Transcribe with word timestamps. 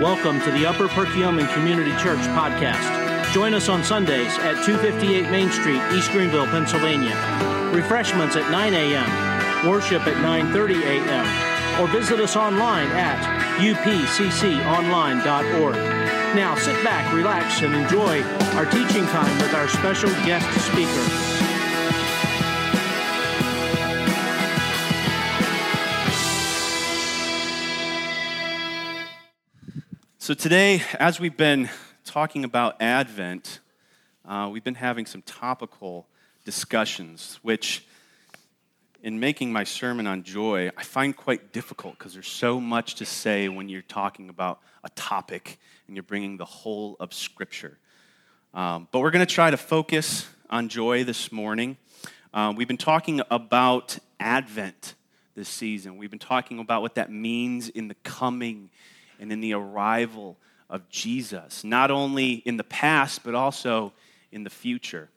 Welcome 0.00 0.40
to 0.40 0.50
the 0.50 0.66
Upper 0.66 0.88
Perkiomen 0.88 1.46
Community 1.54 1.92
Church 1.92 2.18
podcast. 2.34 3.32
Join 3.32 3.54
us 3.54 3.68
on 3.68 3.84
Sundays 3.84 4.36
at 4.38 4.60
258 4.64 5.30
Main 5.30 5.52
Street, 5.52 5.80
East 5.92 6.10
Greenville, 6.10 6.46
Pennsylvania. 6.46 7.14
Refreshments 7.72 8.34
at 8.34 8.50
9 8.50 8.74
a.m., 8.74 9.70
worship 9.70 10.04
at 10.08 10.16
9:30 10.16 10.82
a.m., 10.82 11.80
or 11.80 11.86
visit 11.86 12.18
us 12.18 12.34
online 12.34 12.88
at 12.88 13.20
upcconline.org. 13.60 15.76
Now 16.34 16.56
sit 16.56 16.82
back, 16.82 17.14
relax, 17.14 17.62
and 17.62 17.72
enjoy 17.72 18.24
our 18.56 18.66
teaching 18.66 19.06
time 19.06 19.38
with 19.38 19.54
our 19.54 19.68
special 19.68 20.10
guest 20.26 20.44
speaker. 20.66 21.23
So, 30.24 30.32
today, 30.32 30.80
as 30.98 31.20
we've 31.20 31.36
been 31.36 31.68
talking 32.06 32.44
about 32.44 32.80
Advent, 32.80 33.60
uh, 34.24 34.48
we've 34.50 34.64
been 34.64 34.74
having 34.74 35.04
some 35.04 35.20
topical 35.20 36.06
discussions, 36.46 37.38
which, 37.42 37.86
in 39.02 39.20
making 39.20 39.52
my 39.52 39.64
sermon 39.64 40.06
on 40.06 40.22
joy, 40.22 40.70
I 40.78 40.82
find 40.82 41.14
quite 41.14 41.52
difficult 41.52 41.98
because 41.98 42.14
there's 42.14 42.26
so 42.26 42.58
much 42.58 42.94
to 42.94 43.04
say 43.04 43.50
when 43.50 43.68
you're 43.68 43.82
talking 43.82 44.30
about 44.30 44.60
a 44.82 44.88
topic 44.88 45.58
and 45.88 45.94
you're 45.94 46.02
bringing 46.02 46.38
the 46.38 46.46
whole 46.46 46.96
of 47.00 47.12
Scripture. 47.12 47.76
Um, 48.54 48.88
but 48.92 49.00
we're 49.00 49.10
going 49.10 49.26
to 49.26 49.34
try 49.34 49.50
to 49.50 49.58
focus 49.58 50.26
on 50.48 50.70
joy 50.70 51.04
this 51.04 51.32
morning. 51.32 51.76
Uh, 52.32 52.54
we've 52.56 52.66
been 52.66 52.78
talking 52.78 53.20
about 53.30 53.98
Advent 54.18 54.94
this 55.34 55.50
season, 55.50 55.98
we've 55.98 56.08
been 56.08 56.18
talking 56.18 56.60
about 56.60 56.80
what 56.80 56.94
that 56.94 57.12
means 57.12 57.68
in 57.68 57.88
the 57.88 57.96
coming 58.04 58.70
and 59.20 59.32
in 59.32 59.40
the 59.40 59.54
arrival 59.54 60.36
of 60.70 60.88
Jesus, 60.88 61.64
not 61.64 61.90
only 61.90 62.32
in 62.32 62.56
the 62.56 62.64
past, 62.64 63.22
but 63.24 63.34
also 63.34 63.92
in 64.32 64.44
the 64.44 64.50
future. 64.50 65.08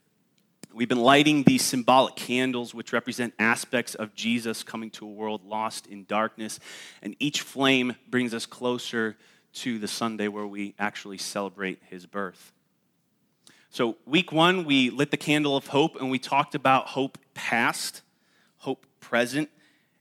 We've 0.73 0.89
been 0.89 1.01
lighting 1.01 1.43
these 1.43 1.63
symbolic 1.63 2.15
candles, 2.15 2.73
which 2.73 2.93
represent 2.93 3.33
aspects 3.39 3.95
of 3.95 4.13
Jesus 4.13 4.61
coming 4.61 4.91
to 4.91 5.05
a 5.05 5.09
world 5.09 5.43
lost 5.43 5.87
in 5.87 6.05
darkness, 6.05 6.59
and 7.01 7.15
each 7.19 7.41
flame 7.41 7.95
brings 8.09 8.33
us 8.33 8.45
closer 8.45 9.17
to 9.53 9.79
the 9.79 9.87
Sunday 9.87 10.27
where 10.27 10.45
we 10.45 10.75
actually 10.77 11.17
celebrate 11.17 11.81
his 11.89 12.05
birth. 12.05 12.51
So, 13.69 13.97
week 14.05 14.31
one, 14.31 14.65
we 14.65 14.89
lit 14.89 15.11
the 15.11 15.17
candle 15.17 15.57
of 15.57 15.67
hope 15.67 15.99
and 15.99 16.11
we 16.11 16.19
talked 16.19 16.53
about 16.53 16.87
hope 16.87 17.17
past, 17.33 18.01
hope 18.57 18.85
present, 18.99 19.49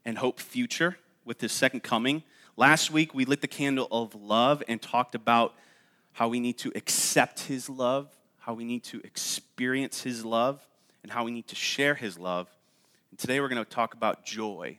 and 0.04 0.18
hope 0.18 0.40
future 0.40 0.98
with 1.24 1.40
his 1.40 1.52
second 1.52 1.82
coming. 1.82 2.22
Last 2.58 2.90
week, 2.90 3.12
we 3.12 3.26
lit 3.26 3.42
the 3.42 3.48
candle 3.48 3.86
of 3.90 4.14
love 4.14 4.62
and 4.66 4.80
talked 4.80 5.14
about 5.14 5.54
how 6.12 6.28
we 6.28 6.40
need 6.40 6.56
to 6.58 6.72
accept 6.74 7.40
His 7.40 7.68
love, 7.68 8.08
how 8.38 8.54
we 8.54 8.64
need 8.64 8.82
to 8.84 9.00
experience 9.04 10.02
His 10.02 10.24
love, 10.24 10.66
and 11.02 11.12
how 11.12 11.22
we 11.24 11.32
need 11.32 11.48
to 11.48 11.54
share 11.54 11.94
His 11.94 12.18
love. 12.18 12.48
And 13.10 13.18
today, 13.18 13.40
we're 13.40 13.50
going 13.50 13.62
to 13.62 13.70
talk 13.70 13.92
about 13.92 14.24
joy. 14.24 14.78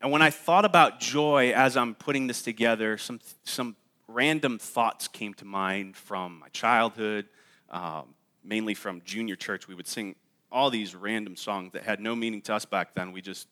And 0.00 0.10
when 0.10 0.22
I 0.22 0.30
thought 0.30 0.64
about 0.64 1.00
joy 1.00 1.52
as 1.54 1.76
I'm 1.76 1.94
putting 1.94 2.28
this 2.28 2.40
together, 2.40 2.96
some, 2.96 3.20
some 3.44 3.76
random 4.08 4.58
thoughts 4.58 5.08
came 5.08 5.34
to 5.34 5.44
mind 5.44 5.98
from 5.98 6.38
my 6.38 6.48
childhood, 6.48 7.26
um, 7.68 8.14
mainly 8.42 8.72
from 8.72 9.02
junior 9.04 9.36
church. 9.36 9.68
We 9.68 9.74
would 9.74 9.86
sing 9.86 10.16
all 10.50 10.70
these 10.70 10.94
random 10.94 11.36
songs 11.36 11.74
that 11.74 11.82
had 11.82 12.00
no 12.00 12.16
meaning 12.16 12.40
to 12.42 12.54
us 12.54 12.64
back 12.64 12.94
then. 12.94 13.12
We 13.12 13.20
just 13.20 13.48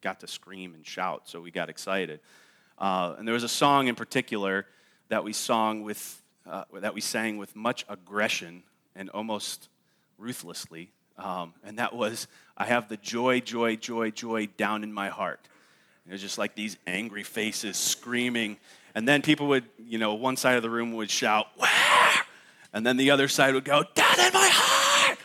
got 0.00 0.20
to 0.20 0.26
scream 0.26 0.74
and 0.74 0.86
shout, 0.86 1.22
so 1.28 1.40
we 1.40 1.50
got 1.50 1.68
excited. 1.68 2.20
Uh, 2.78 3.14
and 3.18 3.26
there 3.26 3.34
was 3.34 3.42
a 3.42 3.48
song 3.48 3.88
in 3.88 3.94
particular 3.94 4.66
that 5.08 5.24
we 5.24 5.32
with, 5.82 6.22
uh, 6.46 6.64
that 6.74 6.94
we 6.94 7.00
sang 7.00 7.38
with 7.38 7.56
much 7.56 7.84
aggression 7.88 8.62
and 8.94 9.10
almost 9.10 9.68
ruthlessly, 10.18 10.90
um, 11.16 11.54
and 11.64 11.78
that 11.78 11.92
was 11.92 12.28
"I 12.56 12.66
have 12.66 12.88
the 12.88 12.96
joy, 12.96 13.40
joy, 13.40 13.76
joy, 13.76 14.10
joy 14.10 14.46
down 14.56 14.84
in 14.84 14.92
my 14.92 15.08
heart." 15.08 15.40
And 16.04 16.12
it 16.12 16.14
was 16.14 16.22
just 16.22 16.38
like 16.38 16.54
these 16.54 16.76
angry 16.86 17.22
faces 17.22 17.76
screaming, 17.76 18.58
and 18.94 19.06
then 19.06 19.22
people 19.22 19.48
would, 19.48 19.64
you 19.78 19.98
know, 19.98 20.14
one 20.14 20.36
side 20.36 20.56
of 20.56 20.62
the 20.62 20.70
room 20.70 20.92
would 20.92 21.10
shout, 21.10 21.46
and 22.72 22.86
then 22.86 22.96
the 22.96 23.10
other 23.10 23.28
side 23.28 23.54
would 23.54 23.64
go, 23.64 23.82
"Down 23.94 24.20
in 24.20 24.32
my 24.32 24.50
heart," 24.52 25.18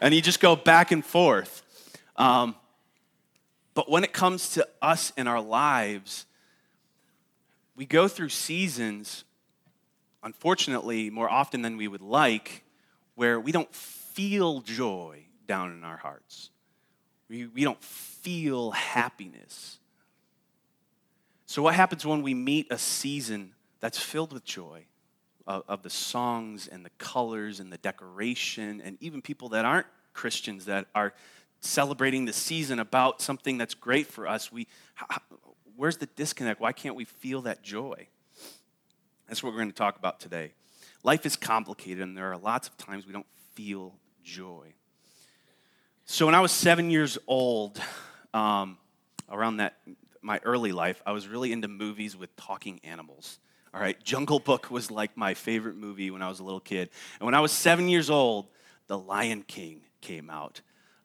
and 0.00 0.14
you 0.14 0.20
just 0.20 0.40
go 0.40 0.54
back 0.56 0.92
and 0.92 1.04
forth. 1.04 1.62
Um, 2.16 2.54
but 3.74 3.90
when 3.90 4.04
it 4.04 4.12
comes 4.12 4.50
to 4.50 4.66
us 4.82 5.12
in 5.16 5.26
our 5.26 5.40
lives, 5.40 6.26
we 7.76 7.86
go 7.86 8.08
through 8.08 8.30
seasons, 8.30 9.24
unfortunately, 10.22 11.08
more 11.10 11.30
often 11.30 11.62
than 11.62 11.76
we 11.76 11.88
would 11.88 12.02
like, 12.02 12.64
where 13.14 13.38
we 13.38 13.52
don't 13.52 13.72
feel 13.74 14.60
joy 14.60 15.24
down 15.46 15.72
in 15.72 15.84
our 15.84 15.96
hearts. 15.96 16.50
We, 17.28 17.46
we 17.46 17.64
don't 17.64 17.82
feel 17.82 18.72
happiness. 18.72 19.78
So, 21.46 21.62
what 21.62 21.74
happens 21.74 22.04
when 22.04 22.22
we 22.22 22.34
meet 22.34 22.66
a 22.70 22.78
season 22.78 23.52
that's 23.80 23.98
filled 23.98 24.32
with 24.32 24.44
joy? 24.44 24.84
Of, 25.46 25.64
of 25.66 25.82
the 25.82 25.90
songs 25.90 26.68
and 26.68 26.84
the 26.84 26.90
colors 26.98 27.60
and 27.60 27.72
the 27.72 27.78
decoration, 27.78 28.80
and 28.84 28.98
even 29.00 29.22
people 29.22 29.48
that 29.50 29.64
aren't 29.64 29.86
Christians 30.12 30.66
that 30.66 30.86
are 30.94 31.14
celebrating 31.60 32.24
the 32.24 32.32
season 32.32 32.78
about 32.78 33.20
something 33.20 33.58
that's 33.58 33.74
great 33.74 34.06
for 34.06 34.26
us, 34.26 34.50
we, 34.50 34.66
where's 35.76 35.98
the 35.98 36.06
disconnect? 36.06 36.60
Why 36.60 36.72
can't 36.72 36.94
we 36.94 37.04
feel 37.04 37.42
that 37.42 37.62
joy? 37.62 38.08
That's 39.28 39.42
what 39.42 39.52
we're 39.52 39.58
going 39.58 39.70
to 39.70 39.76
talk 39.76 39.96
about 39.96 40.20
today. 40.20 40.52
Life 41.02 41.24
is 41.24 41.36
complicated, 41.36 42.02
and 42.02 42.16
there 42.16 42.32
are 42.32 42.36
lots 42.36 42.68
of 42.68 42.76
times 42.76 43.06
we 43.06 43.12
don't 43.12 43.26
feel 43.54 43.94
joy. 44.24 44.74
So 46.04 46.26
when 46.26 46.34
I 46.34 46.40
was 46.40 46.50
seven 46.50 46.90
years 46.90 47.16
old, 47.26 47.80
um, 48.34 48.76
around 49.30 49.58
that 49.58 49.76
my 50.22 50.40
early 50.44 50.72
life, 50.72 51.02
I 51.06 51.12
was 51.12 51.28
really 51.28 51.52
into 51.52 51.68
movies 51.68 52.16
with 52.16 52.34
talking 52.36 52.80
animals. 52.84 53.38
All 53.72 53.80
right, 53.80 54.02
Jungle 54.02 54.40
Book 54.40 54.70
was 54.70 54.90
like 54.90 55.16
my 55.16 55.34
favorite 55.34 55.76
movie 55.76 56.10
when 56.10 56.22
I 56.22 56.28
was 56.28 56.40
a 56.40 56.44
little 56.44 56.60
kid. 56.60 56.90
And 57.20 57.26
when 57.26 57.34
I 57.34 57.40
was 57.40 57.52
seven 57.52 57.88
years 57.88 58.10
old, 58.10 58.48
The 58.88 58.98
Lion 58.98 59.42
King 59.42 59.82
came 60.00 60.28
out. 60.28 60.60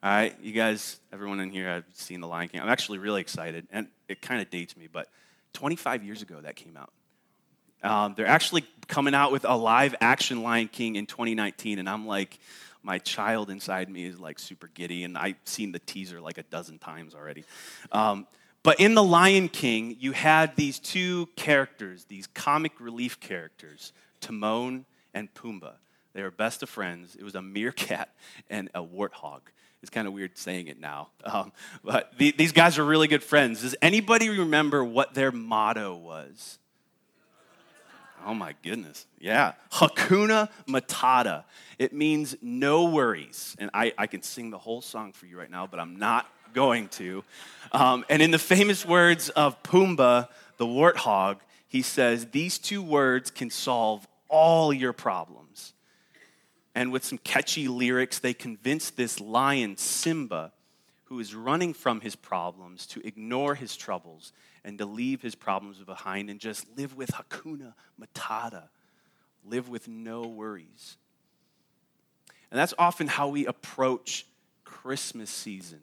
All 0.06 0.12
right, 0.12 0.36
you 0.40 0.52
guys, 0.52 1.00
everyone 1.12 1.40
in 1.40 1.50
here, 1.50 1.68
I've 1.68 1.86
seen 1.94 2.22
The 2.22 2.28
Lion 2.28 2.48
King. 2.48 2.62
I'm 2.62 2.70
actually 2.70 3.00
really 3.00 3.22
excited, 3.22 3.66
and 3.72 3.88
it 4.08 4.22
kind 4.22 4.40
of 4.40 4.52
dates 4.52 4.78
me, 4.78 4.86
but 4.86 5.10
25 5.54 6.04
years 6.04 6.22
ago 6.22 6.40
that 6.42 6.56
came 6.56 6.78
out. 6.78 6.92
Um, 7.82 8.14
they're 8.16 8.28
actually 8.28 8.66
coming 8.88 9.16
out 9.16 9.32
with 9.32 9.46
a 9.46 9.58
live 9.58 9.96
action 10.02 10.44
Lion 10.44 10.68
King 10.68 10.96
in 10.96 11.08
2019, 11.08 11.80
and 11.80 11.90
I'm 11.90 12.06
like, 12.06 12.38
my 12.84 13.00
child 13.00 13.50
inside 13.50 13.90
me 13.90 14.06
is 14.06 14.20
like 14.20 14.38
super 14.38 14.70
giddy, 14.76 15.06
and 15.06 15.18
I've 15.18 15.38
seen 15.44 15.72
the 15.72 15.80
teaser 15.80 16.22
like 16.22 16.38
a 16.38 16.44
dozen 16.44 16.78
times 16.78 17.16
already. 17.16 17.44
Um, 17.92 18.28
but 18.62 18.80
in 18.80 18.94
The 18.94 19.04
Lion 19.04 19.50
King, 19.50 19.98
you 20.00 20.12
had 20.12 20.56
these 20.56 20.78
two 20.78 21.30
characters, 21.36 22.06
these 22.06 22.28
comic 22.28 22.80
relief 22.80 23.20
characters, 23.20 23.92
Timon 24.22 24.86
and 25.16 25.34
Pumbaa. 25.34 25.78
They 26.14 26.22
were 26.22 26.30
best 26.30 26.62
of 26.62 26.70
friends. 26.70 27.16
It 27.16 27.24
was 27.24 27.34
a 27.34 27.42
meerkat 27.42 28.10
and 28.52 28.70
a 28.76 28.84
warthog. 28.84 29.42
It's 29.86 29.92
kind 29.92 30.08
of 30.08 30.14
weird 30.14 30.36
saying 30.36 30.68
it 30.68 30.80
now. 30.80 31.10
Um, 31.26 31.52
but 31.84 32.12
the, 32.18 32.32
these 32.32 32.52
guys 32.52 32.80
are 32.80 32.86
really 32.86 33.08
good 33.08 33.24
friends. 33.24 33.62
Does 33.62 33.76
anybody 33.82 34.30
remember 34.30 34.84
what 34.84 35.14
their 35.14 35.32
motto 35.32 35.96
was? 35.96 36.60
Oh 38.26 38.34
my 38.34 38.56
goodness. 38.64 39.06
Yeah. 39.20 39.54
Hakuna 39.72 40.50
Matata. 40.68 41.44
It 41.78 41.94
means 41.94 42.36
no 42.42 42.86
worries. 42.86 43.56
And 43.60 43.70
I, 43.74 43.94
I 43.98 44.08
can 44.08 44.22
sing 44.22 44.50
the 44.50 44.58
whole 44.58 44.82
song 44.82 45.14
for 45.14 45.26
you 45.26 45.38
right 45.38 45.50
now, 45.50 45.68
but 45.68 45.80
I'm 45.80 45.98
not 45.98 46.28
going 46.54 46.88
to. 46.90 47.24
Um, 47.72 48.06
and 48.10 48.22
in 48.22 48.32
the 48.32 48.40
famous 48.40 48.86
words 48.86 49.30
of 49.30 49.62
Pumbaa, 49.64 50.30
the 50.58 50.66
warthog, 50.66 51.38
he 51.68 51.82
says, 51.82 52.28
These 52.28 52.58
two 52.60 52.82
words 52.82 53.30
can 53.30 53.50
solve 53.50 54.08
all 54.30 54.74
your 54.74 54.94
problems 54.94 55.74
and 56.76 56.92
with 56.92 57.06
some 57.06 57.18
catchy 57.18 57.70
lyrics, 57.70 58.20
they 58.20 58.34
convince 58.34 58.90
this 58.90 59.22
lion, 59.22 59.78
Simba, 59.78 60.52
who 61.06 61.20
is 61.20 61.34
running 61.34 61.74
from 61.74 62.02
his 62.02 62.18
problems, 62.18 62.86
to 62.88 63.08
ignore 63.08 63.56
his 63.56 63.78
troubles 63.78 64.34
and 64.66 64.78
to 64.80 64.86
leave 64.86 65.22
his 65.22 65.36
problems 65.36 65.78
behind 65.80 66.30
and 66.30 66.40
just 66.40 66.68
live 66.78 66.98
with 66.98 67.12
Hakuna 67.12 67.74
Matata, 68.00 68.64
live 69.46 69.70
with 69.70 69.88
no 69.88 70.24
worries. 70.24 70.98
And 72.52 72.60
that's 72.60 72.74
often 72.78 73.08
how 73.08 73.30
we 73.30 73.46
approach 73.46 74.26
Christmas 74.66 75.30
season. 75.30 75.80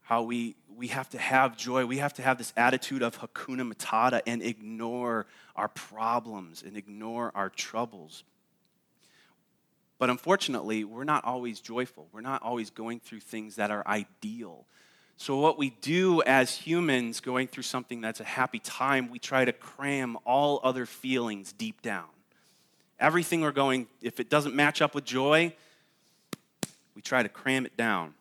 How 0.00 0.22
we, 0.22 0.56
we 0.74 0.88
have 0.88 1.08
to 1.10 1.18
have 1.18 1.56
joy. 1.56 1.86
We 1.86 1.98
have 1.98 2.14
to 2.14 2.22
have 2.22 2.38
this 2.38 2.52
attitude 2.56 3.02
of 3.02 3.18
Hakuna 3.18 3.70
Matata 3.70 4.22
and 4.26 4.42
ignore 4.42 5.26
our 5.54 5.68
problems 5.68 6.62
and 6.62 6.76
ignore 6.76 7.30
our 7.34 7.50
troubles. 7.50 8.24
But 10.02 10.10
unfortunately, 10.10 10.82
we're 10.82 11.04
not 11.04 11.24
always 11.24 11.60
joyful. 11.60 12.08
We're 12.10 12.22
not 12.22 12.42
always 12.42 12.70
going 12.70 12.98
through 12.98 13.20
things 13.20 13.54
that 13.54 13.70
are 13.70 13.86
ideal 13.86 14.66
So, 15.16 15.38
what 15.38 15.58
we 15.58 15.70
do 15.80 16.22
as 16.22 16.56
humans 16.56 17.20
going 17.20 17.46
through 17.46 17.62
something 17.62 18.00
that's 18.00 18.18
a 18.18 18.24
happy 18.24 18.58
time, 18.58 19.12
we 19.12 19.20
try 19.20 19.44
to 19.44 19.52
cram 19.52 20.18
all 20.24 20.58
other 20.64 20.86
feelings 20.86 21.52
deep 21.52 21.82
down. 21.82 22.08
Everything 22.98 23.42
we're 23.42 23.52
going, 23.52 23.86
if 24.02 24.18
it 24.18 24.28
doesn't 24.28 24.56
match 24.56 24.82
up 24.82 24.92
with 24.96 25.04
joy, 25.04 25.54
we 26.96 27.00
try 27.00 27.22
to 27.22 27.28
cram 27.28 27.64
it 27.64 27.76
down. 27.76 28.14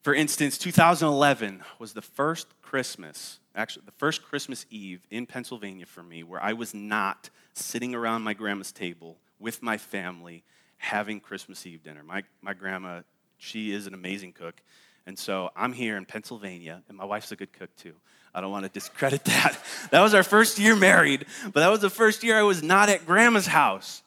For 0.00 0.14
instance, 0.14 0.56
2011 0.56 1.62
was 1.78 1.92
the 1.92 2.00
first 2.00 2.46
Christmas, 2.62 3.38
actually, 3.54 3.82
the 3.84 3.92
first 3.92 4.22
Christmas 4.22 4.64
Eve 4.70 5.06
in 5.10 5.26
Pennsylvania 5.26 5.84
for 5.84 6.02
me 6.02 6.22
where 6.22 6.42
I 6.42 6.54
was 6.54 6.72
not 6.72 7.28
sitting 7.52 7.94
around 7.94 8.22
my 8.22 8.32
grandma's 8.32 8.72
table 8.72 9.18
with 9.40 9.62
my 9.62 9.78
family 9.78 10.44
having 10.76 11.20
Christmas 11.20 11.66
Eve 11.66 11.82
dinner. 11.82 12.02
My, 12.02 12.22
my 12.40 12.54
grandma, 12.54 13.00
she 13.38 13.72
is 13.72 13.86
an 13.86 13.94
amazing 13.94 14.32
cook. 14.32 14.62
And 15.06 15.18
so 15.18 15.50
I'm 15.56 15.72
here 15.72 15.96
in 15.96 16.04
Pennsylvania, 16.04 16.82
and 16.88 16.96
my 16.96 17.04
wife's 17.04 17.32
a 17.32 17.36
good 17.36 17.52
cook 17.52 17.74
too. 17.76 17.94
I 18.34 18.40
don't 18.40 18.50
want 18.50 18.64
to 18.64 18.70
discredit 18.70 19.24
that. 19.26 19.58
That 19.90 20.00
was 20.02 20.14
our 20.14 20.22
first 20.22 20.58
year 20.58 20.76
married, 20.76 21.26
but 21.44 21.60
that 21.60 21.68
was 21.68 21.80
the 21.80 21.90
first 21.90 22.22
year 22.22 22.38
I 22.38 22.42
was 22.42 22.62
not 22.62 22.88
at 22.88 23.06
grandma's 23.06 23.46
house. 23.46 24.02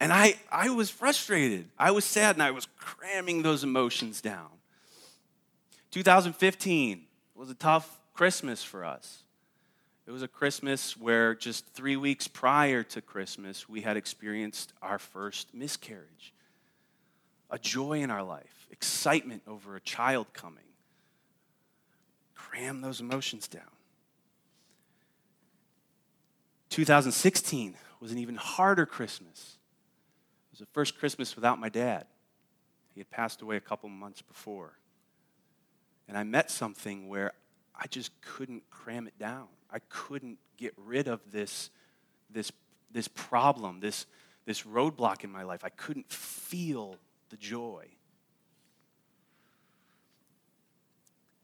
And 0.00 0.12
I, 0.12 0.34
I 0.50 0.70
was 0.70 0.90
frustrated. 0.90 1.68
I 1.78 1.92
was 1.92 2.04
sad, 2.04 2.34
and 2.34 2.42
I 2.42 2.50
was 2.50 2.66
cramming 2.76 3.42
those 3.42 3.62
emotions 3.62 4.20
down. 4.20 4.48
2015 5.92 7.02
was 7.36 7.50
a 7.50 7.54
tough 7.54 8.00
Christmas 8.12 8.64
for 8.64 8.84
us. 8.84 9.21
It 10.06 10.10
was 10.10 10.22
a 10.22 10.28
Christmas 10.28 10.96
where 10.96 11.34
just 11.34 11.66
three 11.74 11.96
weeks 11.96 12.26
prior 12.26 12.82
to 12.84 13.00
Christmas, 13.00 13.68
we 13.68 13.82
had 13.82 13.96
experienced 13.96 14.72
our 14.82 14.98
first 14.98 15.54
miscarriage. 15.54 16.34
A 17.50 17.58
joy 17.58 18.00
in 18.00 18.10
our 18.10 18.22
life, 18.22 18.66
excitement 18.70 19.42
over 19.46 19.76
a 19.76 19.80
child 19.80 20.32
coming. 20.32 20.64
Cram 22.34 22.80
those 22.80 23.00
emotions 23.00 23.46
down. 23.46 23.62
2016 26.70 27.74
was 28.00 28.10
an 28.10 28.18
even 28.18 28.34
harder 28.34 28.86
Christmas. 28.86 29.58
It 30.48 30.52
was 30.52 30.60
the 30.60 30.72
first 30.72 30.98
Christmas 30.98 31.36
without 31.36 31.60
my 31.60 31.68
dad. 31.68 32.06
He 32.94 33.00
had 33.00 33.10
passed 33.10 33.42
away 33.42 33.56
a 33.56 33.60
couple 33.60 33.88
months 33.88 34.22
before. 34.22 34.78
And 36.08 36.18
I 36.18 36.24
met 36.24 36.50
something 36.50 37.08
where 37.08 37.32
I 37.82 37.88
just 37.88 38.12
couldn't 38.20 38.62
cram 38.70 39.08
it 39.08 39.18
down. 39.18 39.48
I 39.68 39.80
couldn't 39.88 40.38
get 40.56 40.72
rid 40.76 41.08
of 41.08 41.20
this, 41.32 41.68
this, 42.30 42.52
this 42.92 43.08
problem, 43.08 43.80
this, 43.80 44.06
this 44.46 44.62
roadblock 44.62 45.24
in 45.24 45.32
my 45.32 45.42
life. 45.42 45.64
I 45.64 45.68
couldn't 45.68 46.08
feel 46.08 46.94
the 47.30 47.36
joy. 47.36 47.86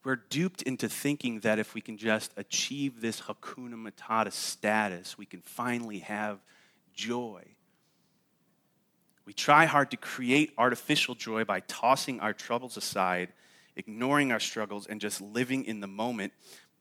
We're 0.05 0.15
duped 0.15 0.63
into 0.63 0.89
thinking 0.89 1.41
that 1.41 1.59
if 1.59 1.75
we 1.75 1.81
can 1.81 1.97
just 1.97 2.31
achieve 2.37 3.01
this 3.01 3.23
Hakuna 3.23 3.75
Matata 3.75 4.31
status, 4.33 5.19
we 5.19 5.27
can 5.27 5.41
finally 5.41 5.99
have 5.99 6.39
joy. 6.95 7.43
We 9.27 9.33
try 9.33 9.65
hard 9.65 9.91
to 9.91 9.97
create 9.97 10.55
artificial 10.57 11.17
joy 11.17 11.43
by 11.43 11.61
tossing 11.67 12.21
our 12.21 12.33
troubles 12.33 12.77
aside 12.77 13.31
ignoring 13.79 14.33
our 14.33 14.41
struggles, 14.41 14.87
and 14.87 15.01
just 15.01 15.21
living 15.21 15.65
in 15.65 15.81
the 15.81 15.87
moment. 15.87 16.33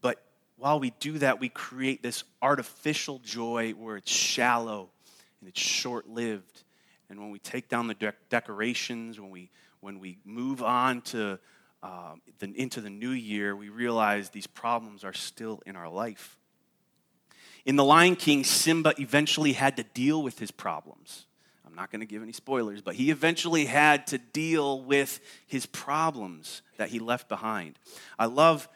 But 0.02 0.22
while 0.58 0.80
we 0.80 0.90
do 1.00 1.20
that, 1.20 1.40
we 1.40 1.50
create 1.50 2.02
this 2.04 2.24
artificial 2.42 3.20
joy 3.20 3.72
where 3.72 3.98
it's 3.98 4.12
shallow 4.12 4.90
and 5.40 5.48
it's 5.48 5.62
short 5.62 6.10
lived. 6.10 6.64
And 7.10 7.20
when 7.20 7.30
we 7.30 7.40
take 7.40 7.70
down 7.70 7.88
the 7.88 7.94
de- 7.94 8.14
decorations, 8.30 9.20
when 9.20 9.30
we, 9.30 9.52
when 9.80 10.00
we 10.00 10.18
move 10.26 10.62
on 10.64 11.02
to, 11.02 11.40
uh, 11.84 12.16
the, 12.40 12.52
into 12.56 12.82
the 12.82 12.90
new 12.90 13.12
year, 13.12 13.56
we 13.56 13.70
realize 13.70 14.32
these 14.32 14.48
problems 14.48 15.04
are 15.04 15.14
still 15.14 15.62
in 15.66 15.76
our 15.76 15.88
life. 15.88 16.38
In 17.66 17.76
The 17.76 17.84
Lion 17.84 18.16
King, 18.16 18.44
Simba 18.44 18.94
eventually 19.00 19.54
had 19.54 19.78
to 19.78 19.84
deal 19.84 20.24
with 20.24 20.40
his 20.40 20.52
problems 20.52 21.27
not 21.78 21.92
going 21.92 22.02
to 22.02 22.06
give 22.06 22.22
any 22.22 22.34
spoilers, 22.34 22.82
but 22.82 22.96
he 22.96 23.12
eventually 23.12 23.66
had 23.66 24.08
to 24.08 24.18
deal 24.18 24.82
with 24.82 25.22
his 25.46 25.66
problems 25.66 26.62
that 26.76 26.90
he 26.90 27.00
left 27.00 27.30
behind. 27.30 27.80
I 28.20 28.26
love, 28.26 28.68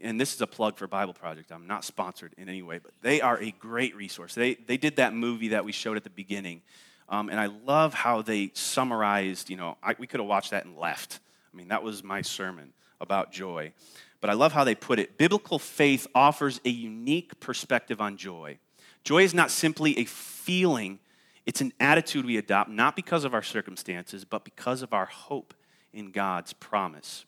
and 0.00 0.20
this 0.20 0.32
is 0.32 0.40
a 0.40 0.46
plug 0.46 0.76
for 0.76 0.86
Bible 0.86 1.14
Project. 1.14 1.50
I'm 1.50 1.66
not 1.66 1.84
sponsored 1.84 2.32
in 2.38 2.48
any 2.48 2.62
way, 2.62 2.78
but 2.78 2.92
they 3.02 3.20
are 3.20 3.40
a 3.40 3.50
great 3.50 3.96
resource. 3.96 4.34
They, 4.34 4.54
they 4.54 4.76
did 4.76 4.96
that 4.96 5.12
movie 5.12 5.48
that 5.48 5.64
we 5.64 5.72
showed 5.72 5.96
at 5.96 6.04
the 6.04 6.10
beginning, 6.10 6.62
um, 7.08 7.28
and 7.28 7.40
I 7.40 7.46
love 7.46 7.92
how 7.92 8.22
they 8.22 8.52
summarized, 8.54 9.50
you 9.50 9.56
know, 9.56 9.76
I, 9.82 9.96
we 9.98 10.06
could 10.06 10.20
have 10.20 10.28
watched 10.28 10.52
that 10.52 10.64
and 10.64 10.78
left. 10.78 11.18
I 11.52 11.56
mean, 11.56 11.68
that 11.68 11.82
was 11.82 12.04
my 12.04 12.22
sermon 12.22 12.72
about 13.00 13.32
joy. 13.32 13.72
But 14.20 14.30
I 14.30 14.34
love 14.34 14.52
how 14.52 14.64
they 14.64 14.74
put 14.74 15.00
it. 15.00 15.18
Biblical 15.18 15.58
faith 15.58 16.06
offers 16.14 16.60
a 16.64 16.68
unique 16.68 17.40
perspective 17.40 18.00
on 18.00 18.16
joy. 18.16 18.58
Joy 19.02 19.22
is 19.22 19.34
not 19.34 19.50
simply 19.50 19.98
a 19.98 20.04
feeling 20.04 20.98
it's 21.46 21.60
an 21.60 21.72
attitude 21.80 22.24
we 22.24 22.36
adopt 22.36 22.70
not 22.70 22.96
because 22.96 23.24
of 23.24 23.34
our 23.34 23.42
circumstances, 23.42 24.24
but 24.24 24.44
because 24.44 24.82
of 24.82 24.92
our 24.92 25.06
hope 25.06 25.54
in 25.92 26.10
God's 26.10 26.52
promise. 26.52 27.24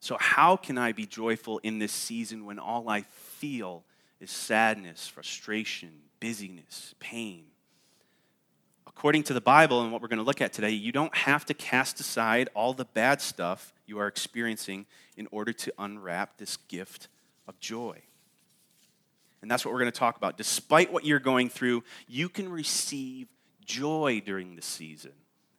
So, 0.00 0.16
how 0.20 0.56
can 0.56 0.76
I 0.76 0.92
be 0.92 1.06
joyful 1.06 1.58
in 1.58 1.78
this 1.78 1.92
season 1.92 2.44
when 2.44 2.58
all 2.58 2.88
I 2.88 3.02
feel 3.02 3.84
is 4.20 4.30
sadness, 4.30 5.08
frustration, 5.08 5.90
busyness, 6.20 6.94
pain? 7.00 7.46
According 8.86 9.24
to 9.24 9.34
the 9.34 9.40
Bible 9.40 9.82
and 9.82 9.90
what 9.90 10.00
we're 10.00 10.08
going 10.08 10.18
to 10.18 10.24
look 10.24 10.40
at 10.40 10.52
today, 10.52 10.70
you 10.70 10.92
don't 10.92 11.14
have 11.16 11.44
to 11.46 11.54
cast 11.54 12.00
aside 12.00 12.48
all 12.54 12.74
the 12.74 12.84
bad 12.84 13.20
stuff 13.20 13.72
you 13.86 13.98
are 13.98 14.06
experiencing 14.06 14.86
in 15.16 15.26
order 15.30 15.52
to 15.52 15.72
unwrap 15.78 16.36
this 16.36 16.56
gift 16.68 17.08
of 17.48 17.58
joy. 17.58 18.02
And 19.44 19.50
that's 19.50 19.62
what 19.62 19.74
we're 19.74 19.80
going 19.80 19.92
to 19.92 19.98
talk 19.98 20.16
about. 20.16 20.38
Despite 20.38 20.90
what 20.90 21.04
you're 21.04 21.18
going 21.18 21.50
through, 21.50 21.84
you 22.08 22.30
can 22.30 22.50
receive 22.50 23.28
joy 23.62 24.22
during 24.24 24.56
the 24.56 24.62
season. 24.62 25.12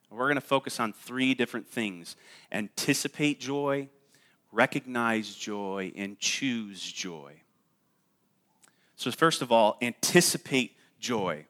We're 0.10 0.26
going 0.26 0.36
to 0.38 0.42
focus 0.42 0.80
on 0.80 0.92
three 0.92 1.36
different 1.36 1.68
things 1.68 2.16
anticipate 2.52 3.40
joy, 3.40 3.90
recognize 4.52 5.36
joy, 5.36 5.92
and 5.96 6.18
choose 6.18 6.82
joy. 6.82 7.34
So, 8.96 9.12
first 9.12 9.44
of 9.44 9.52
all, 9.52 9.78
anticipate 9.84 10.76
joy. 11.00 11.46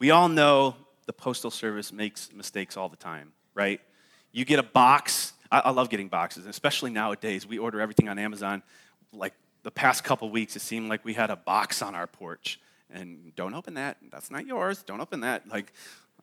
We 0.00 0.10
all 0.10 0.28
know 0.28 0.74
the 1.06 1.12
Postal 1.12 1.52
Service 1.52 1.92
makes 1.92 2.32
mistakes 2.32 2.76
all 2.76 2.88
the 2.88 2.96
time, 2.96 3.30
right? 3.54 3.80
You 4.32 4.44
get 4.44 4.58
a 4.58 4.64
box. 4.64 5.34
I, 5.52 5.60
I 5.60 5.70
love 5.70 5.88
getting 5.88 6.08
boxes, 6.08 6.46
especially 6.46 6.90
nowadays. 6.90 7.46
We 7.46 7.58
order 7.58 7.80
everything 7.80 8.08
on 8.08 8.18
Amazon 8.18 8.64
like 9.12 9.34
the 9.62 9.70
past 9.70 10.04
couple 10.04 10.30
weeks, 10.30 10.56
it 10.56 10.62
seemed 10.62 10.88
like 10.88 11.04
we 11.04 11.14
had 11.14 11.30
a 11.30 11.36
box 11.36 11.82
on 11.82 11.94
our 11.94 12.06
porch. 12.06 12.60
And 12.90 13.34
don't 13.36 13.54
open 13.54 13.74
that. 13.74 13.98
That's 14.10 14.30
not 14.30 14.46
yours. 14.46 14.82
Don't 14.82 15.00
open 15.00 15.20
that. 15.20 15.46
Like, 15.48 15.72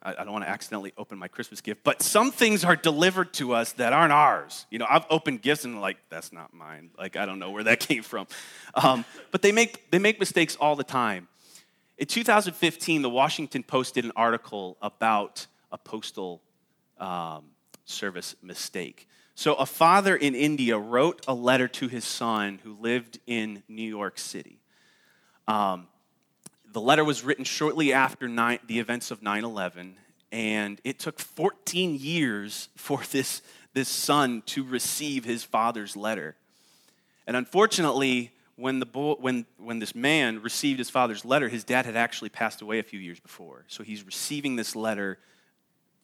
I, 0.01 0.24
don't 0.24 0.32
want 0.32 0.46
to 0.46 0.50
accidentally 0.50 0.94
open 0.98 1.18
my 1.18 1.27
Christmas 1.27 1.62
gift. 1.62 1.84
But 1.84 2.01
some 2.01 2.32
things 2.32 2.63
are 2.63 2.75
delivered 2.75 3.34
to 3.36 3.54
us 3.54 3.74
that 3.74 3.94
aren't 3.94 4.13
ours. 4.13 4.65
You 4.70 4.80
know, 4.80 4.86
I've 4.89 5.06
opened 5.10 5.42
gifts 5.42 5.65
and 5.65 5.82
like, 5.82 5.98
that's 6.10 6.32
not 6.32 6.54
mine. 6.54 6.92
Like, 6.98 7.15
I 7.18 7.25
don't 7.25 7.39
know 7.39 7.51
where 7.51 7.63
that 7.63 7.80
came 7.88 8.04
from. 8.04 8.27
Um, 8.75 9.06
but 9.32 9.42
they 9.42 9.51
make, 9.51 9.89
they 9.92 10.00
make 10.00 10.20
mistakes 10.20 10.56
all 10.56 10.75
the 10.75 10.84
time. 10.84 11.27
In 11.98 12.08
2015, 12.08 13.01
the 13.01 13.10
Washington 13.10 13.63
Post 13.63 13.96
did 13.96 14.06
an 14.06 14.12
article 14.15 14.77
about 14.82 15.48
a 15.72 15.77
postal 15.77 16.42
um, 17.00 17.46
service 17.86 18.36
mistake. 18.44 19.08
So, 19.38 19.56
a 19.56 19.65
father 19.65 20.15
in 20.15 20.34
India 20.34 20.77
wrote 20.77 21.25
a 21.27 21.34
letter 21.34 21.68
to 21.68 21.89
his 21.89 22.06
son 22.06 22.62
who 22.63 22.74
lived 22.80 23.20
in 23.27 23.63
New 23.68 23.84
York 23.84 24.18
City. 24.18 24.62
Um, 25.46 25.88
the 26.72 26.80
letter 26.80 27.04
was 27.04 27.22
written 27.22 27.44
shortly 27.44 27.92
after 27.92 28.30
the 28.30 28.80
events 28.80 29.12
of 29.12 29.22
9 29.22 29.44
11, 29.44 29.98
and 30.32 30.80
it 30.86 31.00
took 31.00 31.20
14 31.20 31.98
years 32.00 32.70
for 32.77 33.01
this, 33.12 33.42
this 33.74 33.89
son 33.89 34.42
to 34.48 34.63
receive 34.63 35.25
his 35.25 35.44
father's 35.44 35.98
letter. 35.98 36.38
And 37.27 37.36
unfortunately, 37.36 38.32
when, 38.56 38.80
the 38.80 38.86
boy, 38.86 39.15
when, 39.20 39.46
when 39.58 39.80
this 39.80 39.94
man 39.94 40.42
received 40.42 40.80
his 40.80 40.89
father's 40.89 41.25
letter, 41.25 41.50
his 41.50 41.65
dad 41.65 41.86
had 41.86 41.98
actually 41.98 42.30
passed 42.30 42.62
away 42.62 42.80
a 42.80 42.84
few 42.84 43.01
years 43.01 43.20
before. 43.20 43.65
So 43.68 43.84
he's 43.84 44.06
receiving 44.06 44.56
this 44.56 44.77
letter 44.77 45.20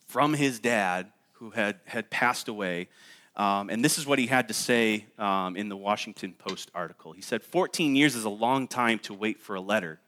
from 0.07 0.33
his 0.33 0.59
dad 0.59 1.13
who 1.33 1.51
had, 1.51 1.79
had 1.85 2.09
passed 2.09 2.50
away. 2.50 2.89
Um, 3.35 3.69
and 3.69 3.83
this 3.83 3.97
is 3.97 4.05
what 4.05 4.19
he 4.19 4.27
had 4.27 4.50
to 4.50 4.53
say 4.53 5.05
um, 5.17 5.55
in 5.55 5.69
the 5.69 5.77
Washington 5.77 6.33
Post 6.33 6.69
article. 6.75 7.13
He 7.13 7.21
said, 7.21 7.41
14 7.41 7.95
years 7.95 8.15
is 8.15 8.25
a 8.25 8.29
long 8.29 8.67
time 8.67 9.00
to 9.00 9.13
wait 9.13 9.39
for 9.39 9.55
a 9.55 9.61
letter, 9.61 10.00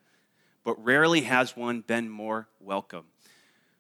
but 0.64 0.84
rarely 0.84 1.22
has 1.22 1.56
one 1.56 1.82
been 1.82 2.10
more 2.10 2.48
welcome. 2.60 3.06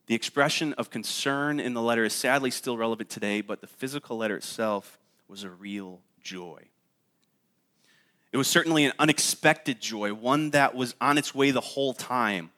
The 0.07 0.15
expression 0.15 0.73
of 0.73 0.89
concern 0.89 1.59
in 1.59 1.73
the 1.73 1.81
letter 1.81 2.05
is 2.05 2.13
sadly 2.13 2.51
still 2.51 2.77
relevant 2.77 3.09
today, 3.09 3.41
but 3.41 3.61
the 3.61 3.67
physical 3.67 4.17
letter 4.17 4.35
itself 4.35 4.97
was 5.27 5.43
a 5.43 5.49
real 5.49 6.01
joy. 6.21 6.61
It 8.31 8.37
was 8.37 8.47
certainly 8.47 8.85
an 8.85 8.93
unexpected 8.97 9.79
joy, 9.79 10.13
one 10.13 10.49
that 10.51 10.73
was 10.73 10.95
on 10.99 11.17
its 11.17 11.35
way 11.35 11.51
the 11.51 11.61
whole 11.61 11.93
time. 11.93 12.49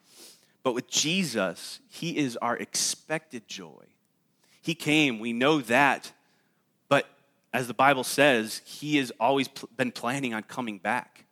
But 0.62 0.74
with 0.74 0.88
Jesus, 0.88 1.80
he 1.88 2.16
is 2.16 2.36
our 2.38 2.56
expected 2.56 3.46
joy. 3.46 3.84
He 4.62 4.74
came, 4.74 5.20
we 5.20 5.32
know 5.32 5.60
that 5.60 6.12
as 7.56 7.66
the 7.66 7.74
Bible 7.74 8.04
says, 8.04 8.60
he 8.66 8.98
has 8.98 9.10
always 9.18 9.48
pl- 9.48 9.70
been 9.78 9.90
planning 9.90 10.34
on 10.34 10.42
coming 10.42 10.76
back 10.76 11.24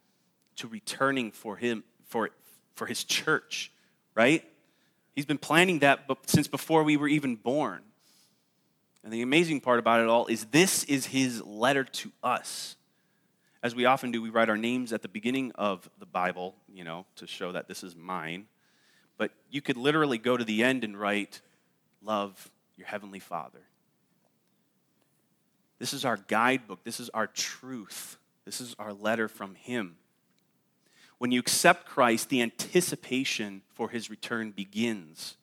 to 0.56 0.66
returning 0.66 1.30
for 1.30 1.56
him 1.56 1.84
for, 2.06 2.30
for 2.76 2.86
his 2.86 3.04
church, 3.04 3.70
right? 4.14 4.42
He's 5.14 5.26
been 5.26 5.36
planning 5.36 5.80
that 5.80 6.06
since 6.24 6.48
before 6.48 6.82
we 6.82 6.96
were 6.96 7.08
even 7.08 7.36
born. 7.36 7.82
And 9.04 9.12
the 9.12 9.20
amazing 9.20 9.60
part 9.60 9.78
about 9.78 10.00
it 10.00 10.08
all 10.08 10.26
is 10.28 10.46
this 10.46 10.84
is 10.84 11.04
his 11.04 11.44
letter 11.44 11.84
to 11.84 12.10
us. 12.22 12.76
As 13.62 13.74
we 13.74 13.84
often 13.84 14.10
do, 14.10 14.22
we 14.22 14.30
write 14.30 14.48
our 14.48 14.56
names 14.56 14.94
at 14.94 15.02
the 15.02 15.08
beginning 15.08 15.52
of 15.56 15.90
the 15.98 16.06
Bible, 16.06 16.54
you 16.72 16.84
know, 16.84 17.04
to 17.16 17.26
show 17.26 17.52
that 17.52 17.68
this 17.68 17.84
is 17.84 17.94
mine. 17.94 18.46
But 19.18 19.30
you 19.50 19.60
could 19.60 19.76
literally 19.76 20.16
go 20.16 20.38
to 20.38 20.44
the 20.44 20.64
end 20.64 20.84
and 20.84 20.98
write, 20.98 21.42
Love 22.00 22.50
your 22.78 22.86
Heavenly 22.86 23.20
Father. 23.20 23.60
This 25.84 25.92
is 25.92 26.06
our 26.06 26.16
guidebook. 26.16 26.82
This 26.82 26.98
is 26.98 27.10
our 27.10 27.26
truth. 27.26 28.16
This 28.46 28.62
is 28.62 28.74
our 28.78 28.94
letter 28.94 29.28
from 29.28 29.54
Him. 29.54 29.96
When 31.18 31.30
you 31.30 31.38
accept 31.38 31.84
Christ, 31.84 32.30
the 32.30 32.40
anticipation 32.40 33.60
for 33.74 33.90
His 33.90 34.08
return 34.08 34.50
begins. 34.50 35.36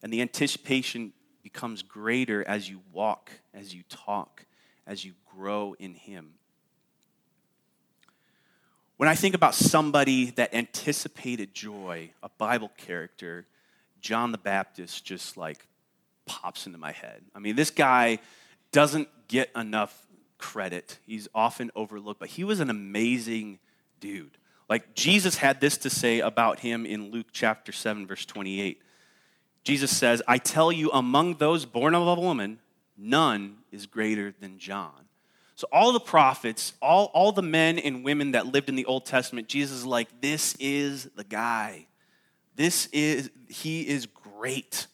And 0.00 0.12
the 0.12 0.22
anticipation 0.22 1.12
becomes 1.42 1.82
greater 1.82 2.46
as 2.46 2.70
you 2.70 2.82
walk, 2.92 3.32
as 3.52 3.74
you 3.74 3.82
talk, 3.88 4.46
as 4.86 5.04
you 5.04 5.14
grow 5.34 5.74
in 5.80 5.94
Him. 5.94 6.34
When 8.96 9.08
I 9.08 9.16
think 9.16 9.34
about 9.34 9.56
somebody 9.56 10.26
that 10.36 10.54
anticipated 10.54 11.52
joy, 11.52 12.12
a 12.22 12.28
Bible 12.28 12.70
character, 12.76 13.44
John 14.00 14.30
the 14.30 14.38
Baptist 14.38 15.04
just 15.04 15.36
like 15.36 15.66
pops 16.26 16.66
into 16.66 16.78
my 16.78 16.92
head. 16.92 17.22
I 17.34 17.40
mean, 17.40 17.56
this 17.56 17.72
guy 17.72 18.20
doesn't 18.72 19.08
get 19.28 19.50
enough 19.56 20.06
credit. 20.38 20.98
He's 21.06 21.28
often 21.34 21.70
overlooked, 21.74 22.20
but 22.20 22.30
he 22.30 22.44
was 22.44 22.60
an 22.60 22.70
amazing 22.70 23.58
dude. 24.00 24.38
Like 24.68 24.94
Jesus 24.94 25.36
had 25.38 25.60
this 25.60 25.76
to 25.78 25.90
say 25.90 26.20
about 26.20 26.60
him 26.60 26.86
in 26.86 27.10
Luke 27.10 27.28
chapter 27.32 27.72
7, 27.72 28.06
verse 28.06 28.24
28. 28.24 28.80
Jesus 29.64 29.94
says, 29.94 30.22
I 30.26 30.38
tell 30.38 30.72
you, 30.72 30.90
among 30.92 31.34
those 31.34 31.66
born 31.66 31.94
of 31.94 32.06
a 32.06 32.20
woman, 32.20 32.58
none 32.96 33.58
is 33.70 33.86
greater 33.86 34.34
than 34.40 34.58
John. 34.58 35.08
So, 35.56 35.66
all 35.72 35.92
the 35.92 36.00
prophets, 36.00 36.72
all, 36.80 37.10
all 37.12 37.32
the 37.32 37.42
men 37.42 37.78
and 37.80 38.04
women 38.04 38.32
that 38.32 38.46
lived 38.46 38.68
in 38.68 38.76
the 38.76 38.84
Old 38.84 39.04
Testament, 39.04 39.48
Jesus 39.48 39.78
is 39.78 39.86
like, 39.86 40.20
this 40.20 40.54
is 40.60 41.06
the 41.16 41.24
guy. 41.24 41.86
This 42.54 42.86
is, 42.92 43.30
he 43.48 43.86
is 43.86 44.06
great. 44.06 44.86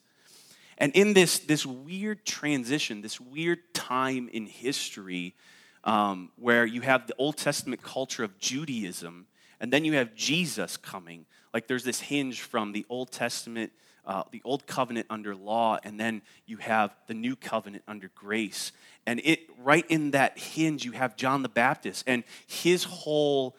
And 0.77 0.91
in 0.93 1.13
this, 1.13 1.39
this 1.39 1.65
weird 1.65 2.25
transition, 2.25 3.01
this 3.01 3.19
weird 3.19 3.59
time 3.73 4.29
in 4.31 4.45
history, 4.45 5.35
um, 5.83 6.31
where 6.37 6.65
you 6.65 6.81
have 6.81 7.07
the 7.07 7.15
Old 7.17 7.37
Testament 7.37 7.81
culture 7.81 8.23
of 8.23 8.37
Judaism, 8.39 9.27
and 9.59 9.71
then 9.71 9.85
you 9.85 9.93
have 9.93 10.15
Jesus 10.15 10.77
coming. 10.77 11.25
Like 11.53 11.67
there's 11.67 11.83
this 11.83 12.01
hinge 12.01 12.41
from 12.41 12.73
the 12.73 12.85
Old 12.89 13.11
Testament, 13.11 13.71
uh, 14.05 14.23
the 14.31 14.41
Old 14.43 14.67
Covenant 14.67 15.07
under 15.09 15.33
law, 15.35 15.79
and 15.83 15.99
then 15.99 16.21
you 16.45 16.57
have 16.57 16.93
the 17.07 17.13
New 17.13 17.35
Covenant 17.35 17.83
under 17.87 18.09
grace. 18.13 18.71
And 19.05 19.21
it 19.23 19.41
right 19.63 19.85
in 19.89 20.11
that 20.11 20.37
hinge, 20.37 20.83
you 20.83 20.91
have 20.91 21.15
John 21.15 21.41
the 21.43 21.49
Baptist, 21.49 22.03
and 22.05 22.23
his 22.47 22.83
whole 22.83 23.55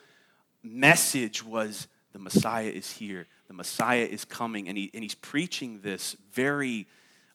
message 0.63 1.45
was 1.45 1.89
the 2.13 2.19
Messiah 2.19 2.69
is 2.69 2.91
here, 2.91 3.27
the 3.49 3.55
Messiah 3.55 4.05
is 4.05 4.25
coming, 4.25 4.69
and, 4.69 4.77
he, 4.77 4.91
and 4.93 5.03
he's 5.03 5.15
preaching 5.15 5.81
this 5.83 6.17
very 6.33 6.87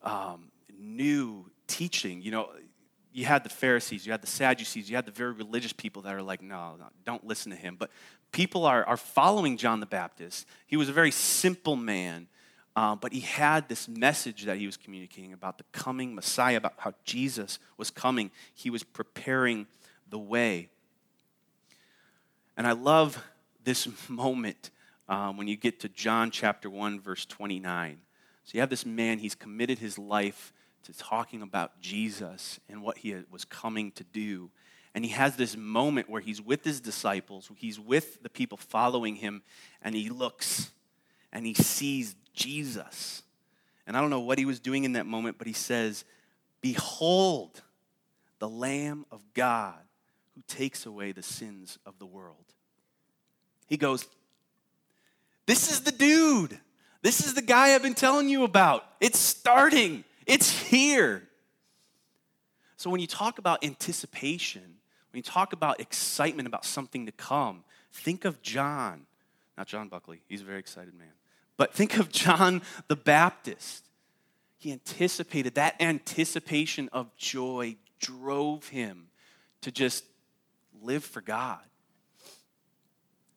um, 0.04 0.52
new 0.80 1.46
teaching. 1.68 2.22
You 2.22 2.32
know, 2.32 2.50
you 3.14 3.26
had 3.26 3.44
the 3.44 3.50
Pharisees, 3.50 4.06
you 4.06 4.12
had 4.12 4.22
the 4.22 4.28
Sadducees, 4.28 4.90
you 4.90 4.96
had 4.96 5.06
the 5.06 5.12
very 5.12 5.34
religious 5.34 5.74
people 5.74 6.02
that 6.04 6.14
are 6.14 6.22
like, 6.22 6.42
no, 6.42 6.76
no, 6.80 6.88
don't 7.06 7.26
listen 7.26 7.52
to 7.52 7.58
him. 7.58 7.76
But 7.78 7.92
people 8.32 8.66
are, 8.66 8.84
are 8.86 8.98
following 8.98 9.58
John 9.58 9.80
the 9.80 9.86
Baptist. 9.86 10.48
He 10.68 10.78
was 10.78 10.90
a 10.90 10.94
very 10.94 11.12
simple 11.12 11.76
man, 11.76 12.28
uh, 12.76 12.96
but 12.96 13.12
he 13.12 13.20
had 13.20 13.68
this 13.68 13.88
message 13.88 14.44
that 14.44 14.58
he 14.58 14.66
was 14.66 14.78
communicating 14.78 15.34
about 15.34 15.58
the 15.58 15.66
coming 15.72 16.16
Messiah, 16.16 16.58
about 16.58 16.74
how 16.78 16.94
Jesus 17.04 17.60
was 17.78 17.92
coming. 17.92 18.32
He 18.54 18.70
was 18.70 18.84
preparing 18.84 19.68
the 20.10 20.20
way. 20.20 20.70
And 22.56 22.66
I 22.66 22.72
love 22.72 23.22
this 23.64 23.88
moment 24.10 24.72
um, 25.10 25.36
when 25.36 25.48
you 25.48 25.58
get 25.58 25.82
to 25.82 25.90
John 25.90 26.32
chapter 26.32 26.70
1, 26.70 27.02
verse 27.02 27.26
29. 27.26 28.00
So 28.44 28.52
you 28.54 28.60
have 28.62 28.70
this 28.70 28.86
man, 28.86 29.20
he's 29.20 29.36
committed 29.36 29.80
his 29.80 29.98
life 29.98 30.54
to 30.84 30.94
talking 30.94 31.42
about 31.42 31.80
Jesus 31.80 32.60
and 32.68 32.82
what 32.82 32.98
he 32.98 33.16
was 33.30 33.46
coming 33.46 33.92
to 33.94 34.04
do. 34.04 34.50
And 34.94 35.06
he 35.06 35.12
has 35.12 35.36
this 35.36 35.56
moment 35.56 36.10
where 36.10 36.22
he's 36.22 36.42
with 36.42 36.64
his 36.64 36.82
disciples, 36.82 37.50
he's 37.56 37.80
with 37.80 38.22
the 38.24 38.30
people 38.30 38.58
following 38.58 39.16
him, 39.16 39.42
and 39.82 39.96
he 39.96 40.10
looks 40.10 40.72
and 41.32 41.46
he 41.46 41.54
sees 41.54 42.16
Jesus. 42.34 43.24
And 43.88 43.96
I 43.96 44.02
don't 44.02 44.10
know 44.10 44.20
what 44.20 44.38
he 44.38 44.46
was 44.46 44.60
doing 44.60 44.84
in 44.84 44.94
that 44.94 45.06
moment, 45.06 45.38
but 45.38 45.48
he 45.48 45.54
says, 45.54 46.04
Behold, 46.62 47.62
the 48.40 48.50
Lamb 48.50 49.06
of 49.12 49.22
God 49.34 49.80
who 50.36 50.42
takes 50.48 50.86
away 50.86 51.12
the 51.12 51.24
sins 51.24 51.78
of 51.86 52.00
the 52.00 52.06
world. 52.06 52.46
He 53.68 53.78
goes, 53.78 54.08
This 55.46 55.72
is 55.72 55.82
the 55.82 55.92
dude. 55.92 56.60
This 57.02 57.26
is 57.26 57.34
the 57.34 57.42
guy 57.42 57.74
I've 57.74 57.82
been 57.82 57.94
telling 57.94 58.30
you 58.30 58.44
about. 58.44 58.86
It's 59.00 59.18
starting, 59.18 60.04
it's 60.26 60.52
here. 60.52 61.24
So 62.78 62.90
when 62.90 63.00
you 63.00 63.08
talk 63.08 63.40
about 63.40 63.64
anticipation, 63.64 64.62
when 65.12 65.18
you 65.18 65.24
talk 65.24 65.54
about 65.54 65.80
excitement 65.80 66.48
about 66.48 66.66
something 66.66 67.06
to 67.06 67.12
come, 67.12 67.64
think 67.92 68.26
of 68.26 68.42
John. 68.42 69.06
Not 69.58 69.68
John 69.68 69.90
Buckley, 69.90 70.22
he's 70.28 70.42
a 70.42 70.46
very 70.46 70.60
excited 70.60 70.94
man. 70.94 71.12
But 71.58 71.74
think 71.74 71.98
of 71.98 72.12
John 72.12 72.62
the 72.88 72.96
Baptist. 72.96 73.86
He 74.58 74.72
anticipated, 74.72 75.56
that 75.56 75.76
anticipation 75.80 76.90
of 76.92 77.16
joy 77.18 77.78
drove 78.00 78.68
him 78.70 79.08
to 79.62 79.72
just 79.72 80.06
live 80.82 81.04
for 81.04 81.22
God. 81.22 81.60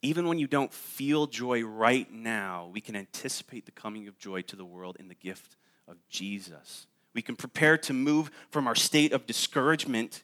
Even 0.04 0.28
when 0.28 0.38
you 0.38 0.46
don't 0.46 0.70
feel 0.70 1.26
joy 1.26 1.62
right 1.62 2.12
now, 2.12 2.68
we 2.74 2.82
can 2.82 2.94
anticipate 2.94 3.64
the 3.64 3.72
coming 3.72 4.06
of 4.06 4.18
joy 4.18 4.42
to 4.42 4.54
the 4.54 4.64
world 4.64 4.98
in 5.00 5.08
the 5.08 5.14
gift 5.14 5.56
of 5.88 5.96
Jesus. 6.10 6.86
We 7.14 7.22
can 7.22 7.36
prepare 7.36 7.78
to 7.78 7.94
move 7.94 8.30
from 8.50 8.66
our 8.66 8.74
state 8.74 9.14
of 9.14 9.26
discouragement 9.26 10.22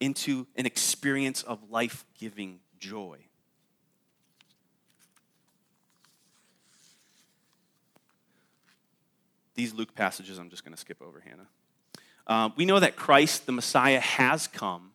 into 0.00 0.48
an 0.56 0.66
experience 0.66 1.44
of 1.44 1.70
life 1.70 2.04
giving 2.18 2.58
joy. 2.80 3.18
These 9.54 9.74
Luke 9.74 9.94
passages 9.94 10.38
I'm 10.38 10.50
just 10.50 10.64
going 10.64 10.74
to 10.74 10.80
skip 10.80 11.00
over, 11.00 11.20
Hannah. 11.20 11.46
Uh, 12.26 12.50
we 12.56 12.64
know 12.64 12.80
that 12.80 12.96
Christ, 12.96 13.46
the 13.46 13.52
Messiah, 13.52 14.00
has 14.00 14.48
come, 14.48 14.90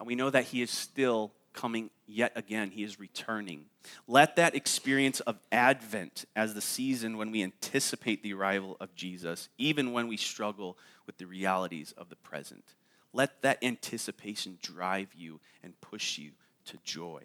and 0.00 0.06
we 0.06 0.14
know 0.14 0.30
that 0.30 0.44
he 0.44 0.62
is 0.62 0.70
still 0.70 1.34
coming 1.54 1.88
yet 2.06 2.32
again. 2.36 2.70
He 2.70 2.82
is 2.82 3.00
returning. 3.00 3.66
Let 4.06 4.36
that 4.36 4.54
experience 4.54 5.20
of 5.20 5.38
Advent 5.50 6.26
as 6.36 6.52
the 6.52 6.60
season 6.60 7.16
when 7.16 7.30
we 7.30 7.42
anticipate 7.42 8.22
the 8.22 8.34
arrival 8.34 8.76
of 8.80 8.94
Jesus, 8.94 9.48
even 9.56 9.92
when 9.92 10.08
we 10.08 10.16
struggle 10.16 10.76
with 11.06 11.16
the 11.16 11.26
realities 11.26 11.94
of 11.96 12.10
the 12.10 12.16
present, 12.16 12.64
let 13.12 13.42
that 13.42 13.62
anticipation 13.62 14.58
drive 14.60 15.08
you 15.14 15.40
and 15.62 15.80
push 15.80 16.18
you 16.18 16.32
to 16.66 16.76
joy. 16.84 17.22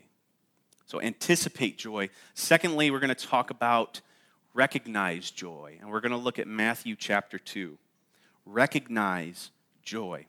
So, 0.86 1.02
anticipate 1.02 1.78
joy. 1.78 2.10
Secondly, 2.34 2.90
we're 2.90 3.00
going 3.00 3.14
to 3.14 3.28
talk 3.28 3.50
about 3.52 4.02
recognize 4.54 5.30
joy, 5.30 5.78
and 5.80 5.90
we're 5.90 6.00
going 6.00 6.12
to 6.12 6.18
look 6.18 6.40
at 6.40 6.48
Matthew 6.48 6.96
chapter 6.96 7.38
2. 7.38 7.78
Recognize 8.46 9.52
joy. 9.84 10.26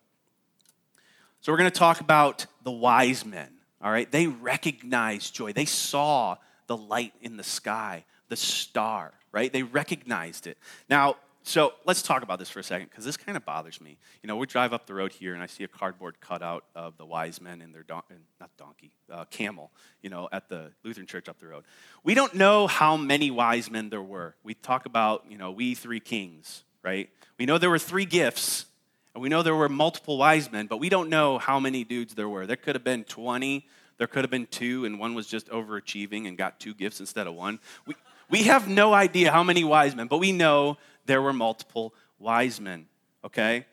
So, 1.41 1.51
we're 1.53 1.59
going 1.59 1.71
to 1.71 1.79
talk 1.79 2.01
about 2.01 2.47
the 2.63 2.71
wise 2.71 3.25
men 3.25 3.60
all 3.83 3.91
right? 3.91 4.11
They 4.11 4.27
recognized 4.27 5.35
joy. 5.35 5.53
They 5.53 5.65
saw 5.65 6.37
the 6.67 6.77
light 6.77 7.13
in 7.21 7.37
the 7.37 7.45
sky, 7.45 8.05
the 8.29 8.37
star, 8.37 9.13
right? 9.33 9.53
They 9.53 9.63
recognized 9.63 10.47
it. 10.47 10.59
Now, 10.89 11.17
so 11.43 11.73
let's 11.87 12.03
talk 12.03 12.23
about 12.23 12.39
this 12.39 12.51
for 12.51 12.61
a 12.61 12.63
second 12.63 12.91
because 12.91 13.05
this 13.05 13.17
kind 13.17 13.37
of 13.37 13.45
bothers 13.45 13.81
me. 13.81 13.99
You 14.23 14.27
know, 14.27 14.37
we 14.37 14.47
drive 14.47 14.73
up 14.73 14.87
the 14.87 14.95
road 14.95 15.13
here 15.13 15.33
and 15.33 15.43
I 15.43 15.47
see 15.47 15.65
a 15.65 15.69
cardboard 15.69 16.21
cutout 16.21 16.65
of 16.75 16.99
the 16.99 17.07
wise 17.07 17.41
men 17.41 17.63
and 17.63 17.75
their 17.75 17.83
don- 17.83 18.03
not 18.39 18.51
donkey, 18.59 18.93
uh, 19.11 19.25
camel, 19.31 19.71
you 20.03 20.11
know, 20.11 20.29
at 20.33 20.49
the 20.49 20.71
Lutheran 20.85 21.07
church 21.07 21.29
up 21.29 21.41
the 21.41 21.47
road. 21.47 21.65
We 22.05 22.15
don't 22.15 22.35
know 22.35 22.67
how 22.67 22.97
many 22.97 23.31
wise 23.31 23.71
men 23.71 23.89
there 23.89 24.03
were. 24.03 24.35
We 24.45 24.55
talk 24.55 24.85
about, 24.85 25.25
you 25.31 25.39
know, 25.39 25.51
we 25.51 25.75
three 25.75 26.01
kings, 26.01 26.63
right? 26.83 27.09
We 27.39 27.47
know 27.47 27.57
there 27.57 27.71
were 27.71 27.79
three 27.79 28.05
gifts 28.05 28.67
and 29.15 29.23
we 29.23 29.29
know 29.29 29.43
there 29.43 29.57
were 29.57 29.69
multiple 29.69 30.19
wise 30.19 30.51
men, 30.51 30.67
but 30.67 30.79
we 30.79 30.89
don't 30.89 31.11
know 31.11 31.39
how 31.39 31.59
many 31.61 31.85
dudes 31.85 32.15
there 32.15 32.29
were. 32.29 32.47
There 32.47 32.57
could 32.57 32.75
have 32.75 32.85
been 32.85 33.05
20, 33.05 33.67
there 33.99 34.07
could 34.07 34.25
have 34.25 34.31
been 34.31 34.47
two, 34.47 34.85
and 34.85 34.99
one 34.99 35.15
was 35.15 35.27
just 35.27 35.49
overachieving 35.49 36.29
and 36.29 36.39
got 36.39 36.61
two 36.61 36.75
gifts 36.75 37.01
instead 37.01 37.27
of 37.27 37.35
one. 37.35 37.59
We, 37.87 37.95
we 38.31 38.43
have 38.45 38.69
no 38.69 38.95
idea 38.95 39.33
how 39.33 39.43
many 39.43 39.65
wise 39.65 39.95
men, 39.95 40.07
but 40.07 40.19
we 40.19 40.33
know 40.33 40.79
there 41.07 41.21
were 41.21 41.33
multiple 41.33 41.95
wise 42.19 42.61
men, 42.61 42.87
okay? 43.25 43.67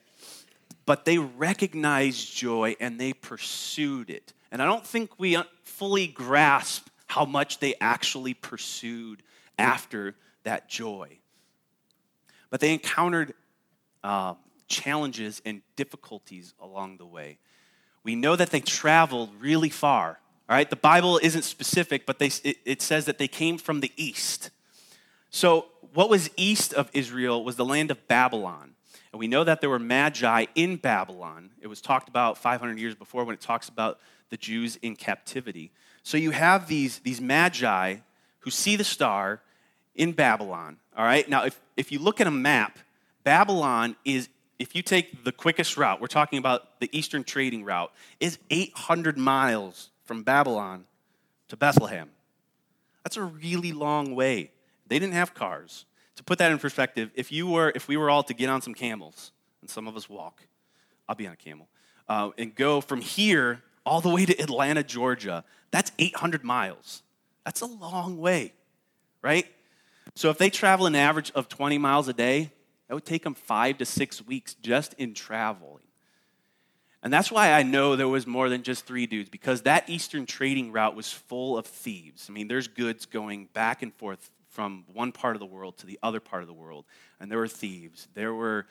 but 0.88 1.04
they 1.04 1.18
recognized 1.18 2.34
joy 2.34 2.76
and 2.80 2.98
they 2.98 3.12
pursued 3.12 4.10
it. 4.10 4.34
And 4.52 4.62
I 4.62 4.66
don't 4.66 4.88
think 4.88 5.12
we 5.20 5.38
fully 5.64 6.08
grasp 6.08 6.88
how 7.08 7.26
much 7.26 7.60
they 7.60 7.76
actually 7.82 8.34
pursued 8.34 9.22
after 9.60 10.16
that 10.44 10.70
joy. 10.70 11.20
But 12.50 12.62
they 12.62 12.72
encountered 12.72 13.34
uh, 14.02 14.36
challenges 14.68 15.42
and 15.46 15.62
difficulties 15.76 16.54
along 16.60 16.98
the 16.98 17.06
way. 17.06 17.38
We 18.04 18.16
know 18.16 18.36
that 18.36 18.52
they 18.52 18.60
traveled 18.60 19.32
really 19.40 19.70
far. 19.70 20.20
All 20.50 20.56
right, 20.56 20.70
the 20.70 20.78
Bible 20.78 21.20
isn't 21.22 21.44
specific, 21.44 22.06
but 22.06 22.20
they, 22.20 22.28
it, 22.44 22.58
it 22.64 22.82
says 22.82 23.06
that 23.06 23.18
they 23.18 23.28
came 23.28 23.58
from 23.58 23.82
the 23.82 23.92
east. 23.98 24.50
So, 25.30 25.66
what 25.94 26.10
was 26.10 26.30
east 26.38 26.74
of 26.74 26.90
Israel 26.94 27.44
was 27.44 27.56
the 27.56 27.66
land 27.66 27.92
of 27.92 28.08
Babylon. 28.08 28.74
And 29.12 29.20
we 29.20 29.28
know 29.28 29.44
that 29.44 29.62
there 29.62 29.70
were 29.70 29.80
magi 29.80 30.46
in 30.56 30.78
Babylon. 30.78 31.50
It 31.62 31.68
was 31.68 31.82
talked 31.82 32.08
about 32.08 32.38
500 32.38 32.78
years 32.80 32.96
before 32.96 33.24
when 33.24 33.34
it 33.34 33.42
talks 33.42 33.68
about 33.68 34.00
the 34.30 34.38
Jews 34.38 34.78
in 34.78 34.96
captivity. 34.96 35.72
So, 36.04 36.18
you 36.18 36.32
have 36.32 36.68
these, 36.68 37.00
these 37.00 37.20
magi 37.20 37.98
who 38.40 38.52
see 38.52 38.78
the 38.78 38.86
star 38.86 39.42
in 39.96 40.14
Babylon. 40.14 40.78
All 40.96 41.04
right, 41.04 41.28
now 41.28 41.44
if, 41.44 41.60
if 41.76 41.92
you 41.92 42.00
look 42.00 42.22
at 42.22 42.28
a 42.28 42.32
map, 42.32 42.80
Babylon 43.26 43.98
is 44.06 44.30
if 44.60 44.76
you 44.76 44.82
take 44.82 45.24
the 45.24 45.32
quickest 45.32 45.78
route, 45.78 46.02
we're 46.02 46.08
talking 46.08 46.40
about 46.40 46.80
the 46.80 46.90
eastern 46.92 47.24
trading 47.24 47.64
route, 47.64 47.92
is 48.20 48.40
800 48.50 49.18
miles 49.18 49.90
from 50.04 50.24
Babylon 50.24 50.86
to 51.50 51.58
Bethlehem. 51.58 52.10
That's 53.04 53.18
a 53.18 53.24
really 53.24 53.72
long 53.72 54.16
way. 54.16 54.52
They 54.88 55.00
didn't 55.00 55.14
have 55.14 55.34
cars. 55.34 55.86
To 56.16 56.24
put 56.24 56.40
that 56.40 56.52
in 56.52 56.58
perspective, 56.58 57.12
if 57.14 57.32
you 57.32 57.48
were, 57.48 57.72
if 57.76 57.88
we 57.88 57.98
were 57.98 58.10
all 58.10 58.24
to 58.24 58.34
get 58.34 58.50
on 58.50 58.62
some 58.62 58.74
camels, 58.74 59.32
and 59.62 59.70
some 59.70 59.88
of 59.88 59.96
us 59.96 60.10
walk, 60.10 60.48
I'll 61.08 61.16
be 61.16 61.28
on 61.28 61.34
a 61.34 61.38
camel, 61.38 61.68
uh, 62.10 62.32
and 62.38 62.56
go 62.56 62.82
from 62.82 63.02
here 63.02 63.62
all 63.86 64.02
the 64.02 64.10
way 64.10 64.26
to 64.26 64.42
Atlanta, 64.42 64.84
Georgia, 64.84 65.44
that's 65.72 65.92
800 66.00 66.44
miles. 66.44 67.04
That's 67.46 67.62
a 67.62 67.66
long 67.66 68.18
way, 68.18 68.54
right? 69.22 69.46
So 70.16 70.30
if 70.30 70.38
they 70.38 70.50
travel 70.50 70.88
an 70.88 70.96
average 70.96 71.32
of 71.32 71.48
20 71.48 71.78
miles 71.78 72.08
a 72.08 72.14
day, 72.14 72.52
that 72.88 72.94
would 72.94 73.06
take 73.06 73.24
them 73.24 73.34
five 73.34 73.78
to 73.80 73.86
six 73.86 74.26
weeks 74.26 74.54
just 74.56 74.94
in 74.94 75.14
traveling. 75.14 75.84
And 77.04 77.14
that's 77.14 77.32
why 77.32 77.52
I 77.52 77.64
know 77.64 77.96
there 77.96 78.08
was 78.08 78.26
more 78.26 78.50
than 78.50 78.64
just 78.64 78.86
three 78.86 79.06
dudes, 79.06 79.30
because 79.30 79.62
that 79.64 79.90
eastern 79.90 80.26
trading 80.26 80.72
route 80.72 80.96
was 80.96 81.12
full 81.12 81.58
of 81.58 81.66
thieves. 81.66 82.28
I 82.30 82.34
mean, 82.34 82.48
there's 82.48 82.68
goods 82.68 83.06
going 83.06 83.50
back 83.54 83.84
and 83.84 83.94
forth 83.94 84.32
from 84.50 84.86
one 84.92 85.12
part 85.12 85.36
of 85.36 85.40
the 85.40 85.46
world 85.46 85.78
to 85.78 85.86
the 85.86 86.00
other 86.02 86.20
part 86.20 86.42
of 86.42 86.48
the 86.48 86.54
world. 86.54 86.86
And 87.20 87.32
there 87.32 87.38
were 87.38 87.48
thieves. 87.48 88.08
There 88.16 88.34
were 88.34 88.66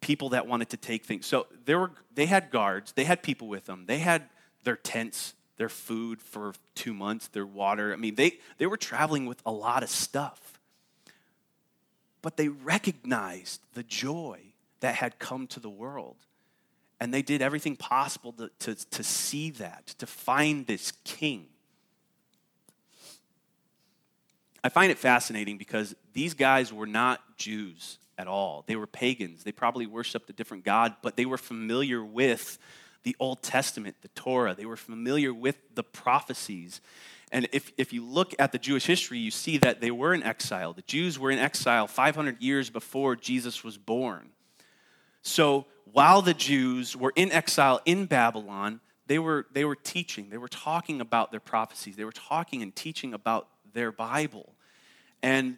people 0.00 0.28
that 0.30 0.46
wanted 0.46 0.68
to 0.70 0.76
take 0.76 1.04
things. 1.04 1.26
So 1.26 1.46
there 1.64 1.78
were 1.78 1.92
they 2.14 2.26
had 2.26 2.50
guards, 2.50 2.92
they 2.92 3.04
had 3.04 3.22
people 3.22 3.48
with 3.48 3.64
them, 3.64 3.84
they 3.86 3.98
had 3.98 4.28
their 4.64 4.76
tents, 4.76 5.34
their 5.56 5.68
food 5.68 6.20
for 6.20 6.52
two 6.74 6.92
months, 6.92 7.28
their 7.28 7.46
water. 7.46 7.92
I 7.92 7.96
mean, 7.96 8.14
they, 8.14 8.38
they 8.58 8.66
were 8.66 8.76
traveling 8.76 9.26
with 9.26 9.40
a 9.46 9.50
lot 9.50 9.82
of 9.82 9.88
stuff 9.88 10.57
but 12.22 12.36
they 12.36 12.48
recognized 12.48 13.60
the 13.74 13.82
joy 13.82 14.40
that 14.80 14.96
had 14.96 15.18
come 15.18 15.46
to 15.48 15.60
the 15.60 15.70
world. 15.70 16.16
And 17.00 17.14
they 17.14 17.22
did 17.22 17.42
everything 17.42 17.76
possible 17.76 18.32
to, 18.32 18.50
to, 18.60 18.74
to 18.74 19.04
see 19.04 19.50
that, 19.52 19.86
to 19.98 20.06
find 20.06 20.66
this 20.66 20.92
king. 21.04 21.46
I 24.64 24.68
find 24.68 24.90
it 24.90 24.98
fascinating 24.98 25.58
because 25.58 25.94
these 26.12 26.34
guys 26.34 26.72
were 26.72 26.86
not 26.86 27.20
Jews 27.36 27.98
at 28.18 28.26
all. 28.26 28.64
They 28.66 28.74
were 28.74 28.88
pagans. 28.88 29.44
They 29.44 29.52
probably 29.52 29.86
worshiped 29.86 30.28
a 30.28 30.32
different 30.32 30.64
God, 30.64 30.96
but 31.02 31.16
they 31.16 31.24
were 31.24 31.38
familiar 31.38 32.04
with 32.04 32.58
the 33.02 33.16
Old 33.18 33.42
Testament, 33.42 33.96
the 34.02 34.08
Torah. 34.08 34.54
They 34.54 34.66
were 34.66 34.76
familiar 34.76 35.32
with 35.32 35.56
the 35.74 35.82
prophecies. 35.82 36.80
And 37.30 37.48
if, 37.52 37.72
if 37.76 37.92
you 37.92 38.04
look 38.04 38.34
at 38.38 38.52
the 38.52 38.58
Jewish 38.58 38.86
history, 38.86 39.18
you 39.18 39.30
see 39.30 39.58
that 39.58 39.80
they 39.80 39.90
were 39.90 40.14
in 40.14 40.22
exile. 40.22 40.72
The 40.72 40.82
Jews 40.82 41.18
were 41.18 41.30
in 41.30 41.38
exile 41.38 41.86
500 41.86 42.42
years 42.42 42.70
before 42.70 43.16
Jesus 43.16 43.62
was 43.62 43.76
born. 43.76 44.30
So 45.22 45.66
while 45.92 46.22
the 46.22 46.34
Jews 46.34 46.96
were 46.96 47.12
in 47.16 47.30
exile 47.32 47.80
in 47.84 48.06
Babylon, 48.06 48.80
they 49.06 49.18
were, 49.18 49.46
they 49.52 49.64
were 49.64 49.74
teaching, 49.76 50.28
they 50.30 50.38
were 50.38 50.48
talking 50.48 51.00
about 51.00 51.30
their 51.30 51.40
prophecies, 51.40 51.96
they 51.96 52.04
were 52.04 52.12
talking 52.12 52.62
and 52.62 52.74
teaching 52.74 53.14
about 53.14 53.48
their 53.72 53.90
Bible. 53.90 54.54
And, 55.22 55.56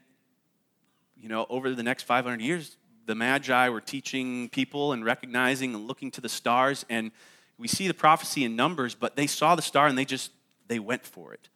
you 1.16 1.28
know, 1.28 1.46
over 1.50 1.74
the 1.74 1.82
next 1.82 2.04
500 2.04 2.40
years, 2.40 2.76
the 3.06 3.14
Magi 3.14 3.68
were 3.68 3.80
teaching 3.80 4.48
people 4.48 4.92
and 4.92 5.04
recognizing 5.04 5.74
and 5.74 5.86
looking 5.86 6.10
to 6.12 6.20
the 6.20 6.28
stars. 6.28 6.84
And 6.88 7.10
we 7.58 7.68
see 7.68 7.88
the 7.88 7.94
prophecy 7.94 8.44
in 8.44 8.56
Numbers, 8.56 8.94
but 8.94 9.16
they 9.16 9.26
saw 9.26 9.54
the 9.54 9.62
star 9.62 9.86
and 9.86 9.96
they 9.96 10.04
just, 10.04 10.30
they 10.68 10.78
went 10.78 11.04
for 11.04 11.32
it. 11.32 11.48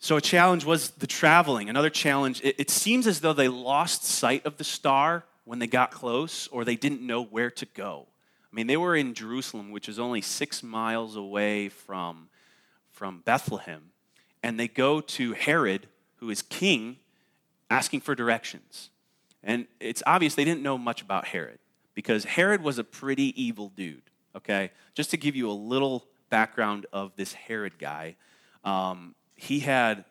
So, 0.00 0.16
a 0.16 0.20
challenge 0.20 0.64
was 0.64 0.90
the 0.90 1.08
traveling. 1.08 1.68
Another 1.68 1.90
challenge, 1.90 2.40
it, 2.44 2.54
it, 2.58 2.70
seems 2.70 3.08
as 3.08 3.20
though 3.20 3.32
they 3.32 3.48
lost 3.48 4.04
sight 4.04 4.46
of 4.46 4.56
the 4.56 4.62
star 4.62 5.24
when 5.44 5.58
they 5.58 5.66
got 5.66 5.90
close, 5.90 6.46
or 6.48 6.64
they 6.64 6.76
didn't 6.76 7.00
know 7.00 7.24
where 7.24 7.50
to 7.50 7.66
go. 7.66 8.06
I 8.52 8.54
mean, 8.54 8.68
they 8.68 8.76
were 8.76 8.94
in 8.94 9.14
Jerusalem, 9.14 9.72
which 9.72 9.88
is 9.88 9.98
only 9.98 10.20
six 10.20 10.62
miles 10.62 11.16
away 11.16 11.68
from, 11.68 12.28
from 12.92 13.22
Bethlehem, 13.24 13.90
and 14.42 14.60
they 14.60 14.68
go 14.68 15.00
to 15.00 15.32
Herod, 15.32 15.88
who 16.16 16.30
is 16.30 16.42
king, 16.42 16.98
asking 17.70 18.02
for 18.02 18.14
directions. 18.14 18.90
And 19.42 19.66
it's 19.80 20.02
obvious 20.06 20.34
they 20.34 20.44
didn't 20.44 20.62
know 20.62 20.78
much 20.78 21.02
about 21.02 21.26
Herod, 21.26 21.58
because 21.94 22.24
Herod 22.24 22.62
was 22.62 22.78
a 22.78 22.84
pretty 22.84 23.40
evil 23.40 23.70
dude, 23.74 24.02
okay? 24.36 24.70
Just 24.94 25.10
to 25.10 25.16
give 25.16 25.36
you 25.36 25.50
a 25.50 25.52
little 25.52 26.06
background 26.30 26.86
of 26.92 27.12
this 27.16 27.32
Herod 27.32 27.78
guy. 27.78 28.16
Um, 28.64 29.14
he 29.34 29.60
had 29.60 30.04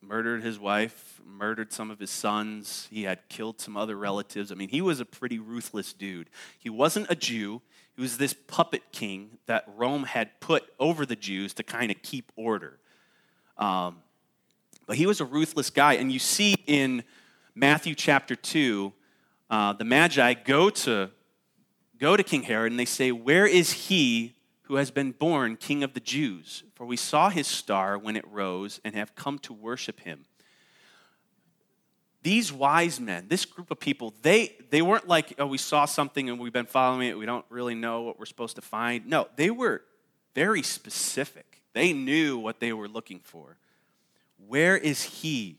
murdered 0.00 0.42
his 0.42 0.58
wife, 0.58 1.20
murdered 1.24 1.72
some 1.72 1.90
of 1.90 1.98
his 1.98 2.10
sons, 2.10 2.86
he 2.90 3.02
had 3.02 3.28
killed 3.28 3.60
some 3.60 3.76
other 3.76 3.96
relatives. 3.96 4.52
I 4.52 4.54
mean, 4.54 4.68
he 4.68 4.80
was 4.80 5.00
a 5.00 5.04
pretty 5.04 5.38
ruthless 5.38 5.92
dude. 5.92 6.30
He 6.58 6.70
wasn't 6.70 7.10
a 7.10 7.16
Jew, 7.16 7.60
he 7.96 8.02
was 8.02 8.18
this 8.18 8.34
puppet 8.34 8.82
king 8.92 9.38
that 9.46 9.64
Rome 9.74 10.04
had 10.04 10.38
put 10.38 10.64
over 10.78 11.06
the 11.06 11.16
Jews 11.16 11.54
to 11.54 11.62
kind 11.62 11.90
of 11.90 12.02
keep 12.02 12.30
order. 12.36 12.78
Um, 13.56 13.96
but 14.86 14.96
he 14.96 15.06
was 15.06 15.20
a 15.20 15.24
ruthless 15.24 15.70
guy. 15.70 15.94
And 15.94 16.12
you 16.12 16.18
see 16.18 16.56
in 16.66 17.04
Matthew 17.56 17.96
chapter 17.96 18.36
2, 18.36 18.92
uh, 19.50 19.72
the 19.72 19.84
Magi 19.84 20.34
go 20.34 20.70
to, 20.70 21.10
go 21.98 22.16
to 22.16 22.22
King 22.22 22.44
Herod 22.44 22.70
and 22.70 22.78
they 22.78 22.84
say, 22.84 23.10
Where 23.10 23.46
is 23.46 23.72
he 23.72 24.36
who 24.66 24.76
has 24.76 24.90
been 24.90 25.12
born 25.12 25.56
King 25.56 25.84
of 25.84 25.94
the 25.94 26.00
Jews. 26.00 26.64
For 26.74 26.84
we 26.84 26.96
saw 26.96 27.30
his 27.30 27.46
star 27.46 27.96
when 27.98 28.16
it 28.16 28.24
rose 28.28 28.80
and 28.84 28.94
have 28.94 29.14
come 29.14 29.38
to 29.40 29.52
worship 29.52 30.00
him. 30.00 30.24
These 32.22 32.52
wise 32.52 32.98
men, 32.98 33.26
this 33.28 33.44
group 33.44 33.70
of 33.70 33.78
people, 33.78 34.12
they, 34.22 34.56
they 34.70 34.82
weren't 34.82 35.06
like, 35.06 35.34
oh, 35.38 35.46
we 35.46 35.58
saw 35.58 35.84
something 35.84 36.28
and 36.28 36.40
we've 36.40 36.52
been 36.52 36.66
following 36.66 37.08
it. 37.08 37.16
We 37.16 37.26
don't 37.26 37.44
really 37.48 37.76
know 37.76 38.02
what 38.02 38.18
we're 38.18 38.26
supposed 38.26 38.56
to 38.56 38.62
find. 38.62 39.06
No, 39.06 39.28
they 39.36 39.50
were 39.50 39.82
very 40.34 40.62
specific. 40.62 41.62
They 41.72 41.92
knew 41.92 42.36
what 42.36 42.58
they 42.58 42.72
were 42.72 42.88
looking 42.88 43.20
for. 43.20 43.58
Where 44.44 44.76
is 44.76 45.02
he 45.04 45.58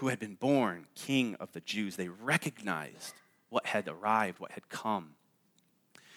who 0.00 0.08
had 0.08 0.18
been 0.18 0.34
born 0.34 0.86
King 0.94 1.34
of 1.36 1.52
the 1.52 1.60
Jews? 1.60 1.96
They 1.96 2.08
recognized 2.08 3.12
what 3.50 3.66
had 3.66 3.86
arrived, 3.86 4.40
what 4.40 4.52
had 4.52 4.70
come. 4.70 5.10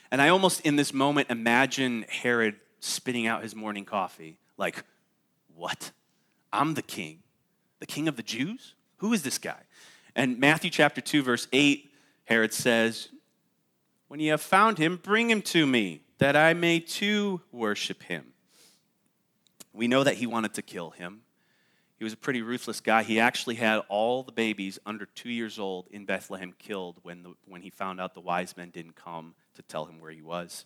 And 0.10 0.22
I 0.22 0.30
almost 0.30 0.62
in 0.62 0.78
this 0.78 0.93
moment 0.93 1.30
imagine 1.30 2.06
Herod 2.08 2.56
spitting 2.80 3.28
out 3.28 3.43
his 3.43 3.54
morning 3.54 3.84
coffee. 3.84 4.38
Like, 4.58 4.86
what? 5.54 5.91
I'm 6.54 6.76
the 6.76 6.82
king. 6.82 7.19
The 7.80 7.86
king 7.86 8.08
of 8.08 8.15
the 8.15 8.24
Jews? 8.24 8.74
Who 8.98 9.12
is 9.12 9.24
this 9.24 9.38
guy? 9.38 9.60
And 10.15 10.39
Matthew 10.39 10.69
chapter 10.69 11.02
2, 11.02 11.22
verse 11.22 11.50
8, 11.52 11.91
Herod 12.24 12.54
says, 12.54 13.10
When 14.08 14.22
you 14.22 14.32
have 14.32 14.41
found 14.41 14.78
him, 14.78 14.98
bring 15.04 15.30
him 15.30 15.41
to 15.41 15.67
me, 15.67 16.04
that 16.19 16.38
I 16.38 16.54
may 16.54 16.80
too 16.80 17.41
worship 17.52 18.04
him. 18.04 18.28
We 19.74 19.89
know 19.89 20.06
that 20.06 20.15
he 20.15 20.26
wanted 20.26 20.54
to 20.54 20.62
kill 20.62 20.91
him. 20.91 21.23
He 22.04 22.06
was 22.06 22.12
a 22.12 22.18
pretty 22.18 22.42
ruthless 22.42 22.82
guy. 22.82 23.04
He 23.04 23.18
actually 23.18 23.56
had 23.56 23.80
all 23.88 24.24
the 24.24 24.34
babies 24.34 24.78
under 24.86 25.06
two 25.06 25.30
years 25.30 25.58
old 25.58 25.88
in 25.89 26.04
Bethlehem 26.04 26.54
killed 26.60 26.98
when, 27.02 27.24
the, 27.24 27.34
when 27.48 27.62
he 27.62 27.70
found 27.70 28.02
out 28.02 28.13
the 28.13 28.20
wise 28.20 28.58
men 28.58 28.72
didn't 28.72 28.98
come 28.98 29.36
to 29.56 29.62
tell 29.62 29.86
him 29.86 30.02
where 30.02 30.12
he 30.12 30.22
was. 30.22 30.66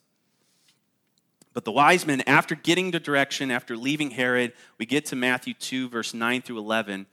But 1.54 1.64
the 1.64 1.72
wise 1.72 2.08
men, 2.08 2.24
after 2.26 2.56
getting 2.56 2.90
the 2.90 3.00
direction, 3.00 3.52
after 3.52 3.78
leaving 3.78 4.10
Herod, 4.10 4.54
we 4.80 4.88
get 4.88 5.06
to 5.06 5.16
Matthew 5.16 5.54
2, 5.54 5.90
verse 5.90 6.12
9 6.12 6.42
through 6.42 6.58
11, 6.58 7.06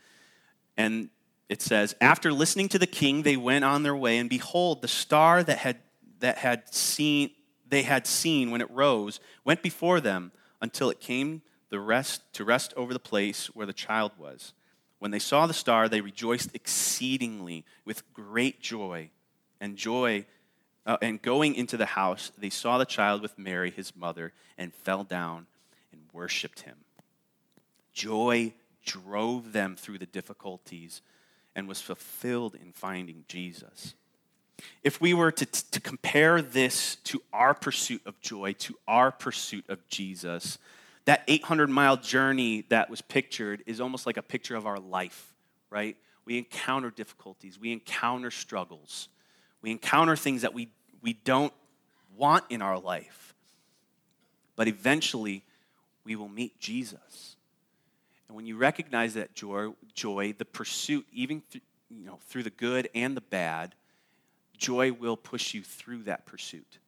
and 0.79 1.11
it 1.51 1.61
says, 1.61 1.95
After 2.01 2.33
listening 2.33 2.71
to 2.71 2.79
the 2.79 2.87
king, 2.87 3.25
they 3.25 3.37
went 3.37 3.67
on 3.67 3.83
their 3.83 3.95
way, 3.95 4.17
and 4.17 4.31
behold, 4.31 4.81
the 4.81 4.89
star 4.89 5.43
that 5.43 5.59
had, 5.59 5.77
that 6.21 6.39
had 6.39 6.75
seen, 6.75 7.31
they 7.69 7.83
had 7.83 8.07
seen 8.07 8.51
when 8.51 8.63
it 8.63 8.71
rose 8.71 9.21
went 9.45 9.63
before 9.63 10.01
them 10.01 10.33
until 10.63 10.89
it 10.89 10.99
came 10.99 11.43
the 11.75 11.81
rest, 11.81 12.23
to 12.35 12.45
rest 12.45 12.73
over 12.77 12.93
the 12.93 13.01
place 13.01 13.47
where 13.47 13.67
the 13.67 13.73
child 13.73 14.13
was. 14.17 14.53
When 15.01 15.11
they 15.11 15.19
saw 15.19 15.49
the 15.49 15.53
star, 15.53 15.89
they 15.89 16.01
rejoiced 16.01 16.55
exceedingly 16.55 17.65
with 17.85 18.15
great 18.15 18.61
joy 18.61 19.11
and 19.61 19.77
joy 19.77 20.25
uh, 20.87 20.99
and 21.03 21.21
going 21.21 21.57
into 21.57 21.77
the 21.77 21.87
house, 21.87 22.31
they 22.39 22.49
saw 22.49 22.79
the 22.79 22.85
child 22.85 23.23
with 23.23 23.37
Mary, 23.37 23.73
his 23.73 23.97
mother, 23.97 24.33
and 24.57 24.73
fell 24.73 25.03
down 25.03 25.47
and 25.91 26.03
worshiped 26.13 26.61
him. 26.61 26.77
Joy 27.93 28.53
drove 28.85 29.53
them 29.53 29.75
through 29.75 29.99
the 29.99 30.07
difficulties 30.07 31.03
and 31.57 31.67
was 31.67 31.81
fulfilled 31.81 32.55
in 32.55 32.71
finding 32.71 33.25
Jesus. 33.27 33.95
If 34.85 35.01
we 35.01 35.13
were 35.13 35.33
to, 35.33 35.47
to 35.47 35.81
compare 35.81 36.41
this 36.41 36.97
to 37.05 37.21
our 37.33 37.53
pursuit 37.53 38.03
of 38.07 38.21
joy, 38.21 38.53
to 38.61 38.77
our 38.87 39.11
pursuit 39.11 39.65
of 39.69 39.89
Jesus, 39.89 40.59
that 41.07 41.23
800 41.29 41.69
mile 41.69 41.97
journey 41.97 42.64
that 42.71 42.88
was 42.88 43.03
pictured 43.03 43.62
is 43.67 43.81
almost 43.81 44.07
like 44.07 44.17
a 44.17 44.23
picture 44.23 44.57
of 44.57 44.67
our 44.67 44.79
life, 44.79 45.35
right? 45.71 45.97
We 46.25 46.38
encounter 46.38 46.90
difficulties, 46.90 47.59
we 47.59 47.73
encounter 47.73 48.31
struggles, 48.31 49.09
we 49.61 49.71
encounter 49.71 50.17
things 50.17 50.43
that 50.43 50.55
we, 50.55 50.71
we 51.03 51.12
don't 51.12 51.53
want 52.17 52.45
in 52.49 52.62
our 52.62 52.79
life. 52.79 53.35
But 54.57 54.69
eventually, 54.69 55.43
we 56.05 56.17
will 56.17 56.29
meet 56.29 56.59
Jesus. 56.61 57.37
And 58.29 58.37
when 58.37 58.47
you 58.47 58.57
recognize 58.57 59.14
that 59.14 59.35
joy, 59.35 59.73
joy 59.95 60.35
the 60.37 60.45
pursuit, 60.45 61.07
even 61.12 61.43
th- 61.51 61.64
you 61.90 62.07
know, 62.07 62.19
through 62.29 62.45
the 62.45 62.51
good 62.51 62.88
and 62.95 63.17
the 63.17 63.21
bad, 63.21 63.75
joy 64.57 64.93
will 64.93 65.17
push 65.17 65.55
you 65.55 65.62
through 65.62 66.05
that 66.05 66.27
pursuit. 66.27 66.79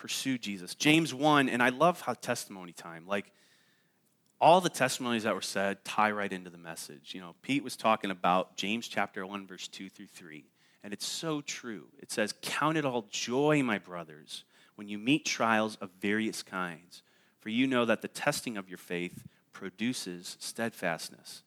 Pursue 0.00 0.38
Jesus. 0.38 0.74
James 0.74 1.12
1, 1.12 1.50
and 1.50 1.62
I 1.62 1.68
love 1.68 2.00
how 2.00 2.14
testimony 2.14 2.72
time, 2.72 3.06
like 3.06 3.30
all 4.40 4.62
the 4.62 4.70
testimonies 4.70 5.24
that 5.24 5.34
were 5.34 5.42
said 5.42 5.84
tie 5.84 6.10
right 6.10 6.32
into 6.32 6.48
the 6.48 6.56
message. 6.56 7.14
You 7.14 7.20
know, 7.20 7.34
Pete 7.42 7.62
was 7.62 7.76
talking 7.76 8.10
about 8.10 8.56
James 8.56 8.88
chapter 8.88 9.26
1, 9.26 9.46
verse 9.46 9.68
2 9.68 9.90
through 9.90 10.06
3. 10.06 10.46
And 10.82 10.94
it's 10.94 11.06
so 11.06 11.42
true. 11.42 11.88
It 11.98 12.10
says, 12.10 12.32
Count 12.40 12.78
it 12.78 12.86
all 12.86 13.06
joy, 13.10 13.62
my 13.62 13.76
brothers, 13.78 14.44
when 14.76 14.88
you 14.88 14.96
meet 14.96 15.26
trials 15.26 15.76
of 15.82 15.90
various 16.00 16.42
kinds, 16.42 17.02
for 17.38 17.50
you 17.50 17.66
know 17.66 17.84
that 17.84 18.00
the 18.00 18.08
testing 18.08 18.56
of 18.56 18.70
your 18.70 18.78
faith 18.78 19.26
produces 19.52 20.38
steadfastness. 20.40 21.42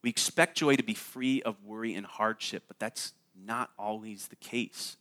We 0.00 0.08
expect 0.08 0.56
joy 0.56 0.76
to 0.76 0.82
be 0.82 0.94
free 0.94 1.42
of 1.42 1.62
worry 1.62 1.94
and 1.94 2.06
hardship, 2.06 2.64
but 2.68 2.78
that's 2.78 3.12
not 3.36 3.70
always 3.78 4.28
the 4.28 4.36
case. 4.36 4.96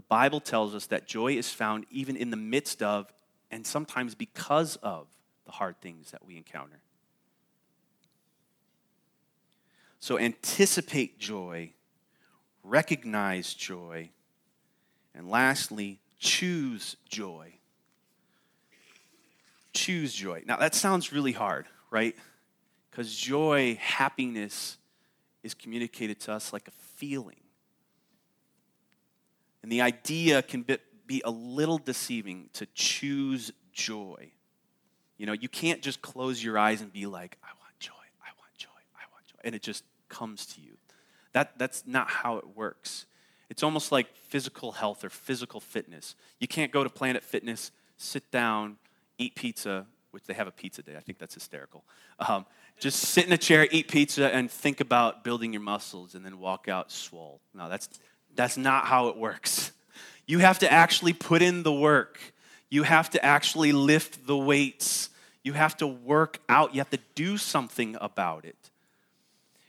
The 0.00 0.06
Bible 0.08 0.40
tells 0.40 0.74
us 0.74 0.86
that 0.86 1.06
joy 1.06 1.34
is 1.34 1.52
found 1.52 1.84
even 1.90 2.16
in 2.16 2.30
the 2.30 2.36
midst 2.38 2.82
of, 2.82 3.12
and 3.50 3.66
sometimes 3.66 4.14
because 4.14 4.76
of, 4.76 5.06
the 5.44 5.52
hard 5.52 5.78
things 5.82 6.12
that 6.12 6.24
we 6.24 6.38
encounter. 6.38 6.80
So 9.98 10.18
anticipate 10.18 11.18
joy 11.18 11.74
recognize 12.64 13.52
joy, 13.52 14.08
and 15.14 15.28
lastly, 15.28 16.00
choose 16.18 16.96
joy. 17.06 17.52
Choose 19.74 20.14
joy. 20.14 20.44
Now, 20.46 20.56
that 20.56 20.74
sounds 20.74 21.12
really 21.12 21.32
hard, 21.32 21.66
right? 21.90 22.16
Because 22.90 23.14
joy, 23.14 23.76
happiness, 23.78 24.78
is 25.42 25.52
communicated 25.52 26.20
to 26.20 26.32
us 26.32 26.54
like 26.54 26.68
a 26.68 26.72
feeling. 26.96 27.39
And 29.62 29.70
the 29.70 29.80
idea 29.82 30.42
can 30.42 30.64
be 31.06 31.22
a 31.24 31.30
little 31.30 31.78
deceiving 31.78 32.48
to 32.54 32.66
choose 32.74 33.52
joy. 33.72 34.30
You 35.18 35.26
know, 35.26 35.32
you 35.32 35.48
can't 35.48 35.82
just 35.82 36.00
close 36.00 36.42
your 36.42 36.56
eyes 36.58 36.80
and 36.80 36.92
be 36.92 37.06
like, 37.06 37.36
I 37.42 37.48
want 37.60 37.78
joy, 37.78 37.92
I 38.22 38.30
want 38.38 38.54
joy, 38.56 38.68
I 38.96 39.04
want 39.12 39.26
joy. 39.26 39.38
And 39.44 39.54
it 39.54 39.62
just 39.62 39.84
comes 40.08 40.46
to 40.46 40.60
you. 40.60 40.78
That, 41.32 41.58
that's 41.58 41.84
not 41.86 42.08
how 42.08 42.38
it 42.38 42.56
works. 42.56 43.06
It's 43.50 43.62
almost 43.62 43.92
like 43.92 44.14
physical 44.14 44.72
health 44.72 45.04
or 45.04 45.10
physical 45.10 45.60
fitness. 45.60 46.14
You 46.38 46.48
can't 46.48 46.72
go 46.72 46.84
to 46.84 46.90
Planet 46.90 47.22
Fitness, 47.22 47.72
sit 47.96 48.30
down, 48.30 48.76
eat 49.18 49.34
pizza, 49.34 49.86
which 50.12 50.24
they 50.24 50.34
have 50.34 50.46
a 50.46 50.52
pizza 50.52 50.82
day. 50.82 50.96
I 50.96 51.00
think 51.00 51.18
that's 51.18 51.34
hysterical. 51.34 51.84
Um, 52.18 52.46
just 52.78 52.98
sit 53.00 53.26
in 53.26 53.32
a 53.32 53.38
chair, 53.38 53.68
eat 53.70 53.88
pizza, 53.88 54.34
and 54.34 54.50
think 54.50 54.80
about 54.80 55.22
building 55.22 55.52
your 55.52 55.62
muscles 55.62 56.14
and 56.14 56.24
then 56.24 56.38
walk 56.38 56.68
out 56.68 56.90
swole. 56.90 57.40
No, 57.54 57.68
that's, 57.68 57.88
that's 58.34 58.56
not 58.56 58.86
how 58.86 59.08
it 59.08 59.16
works. 59.16 59.72
You 60.26 60.38
have 60.38 60.60
to 60.60 60.72
actually 60.72 61.12
put 61.12 61.42
in 61.42 61.62
the 61.62 61.72
work. 61.72 62.18
You 62.68 62.84
have 62.84 63.10
to 63.10 63.24
actually 63.24 63.72
lift 63.72 64.26
the 64.26 64.36
weights. 64.36 65.10
You 65.42 65.54
have 65.54 65.76
to 65.78 65.86
work 65.86 66.38
out. 66.48 66.74
You 66.74 66.80
have 66.80 66.90
to 66.90 67.00
do 67.14 67.36
something 67.36 67.96
about 68.00 68.44
it. 68.44 68.70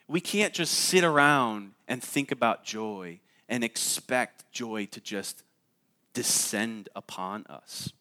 We 0.07 0.21
can't 0.21 0.53
just 0.53 0.73
sit 0.73 1.03
around 1.03 1.71
and 1.87 2.03
think 2.03 2.31
about 2.31 2.63
joy 2.63 3.19
and 3.49 3.63
expect 3.63 4.51
joy 4.51 4.85
to 4.91 5.01
just 5.01 5.43
descend 6.13 6.89
upon 6.95 7.45
us. 7.47 7.91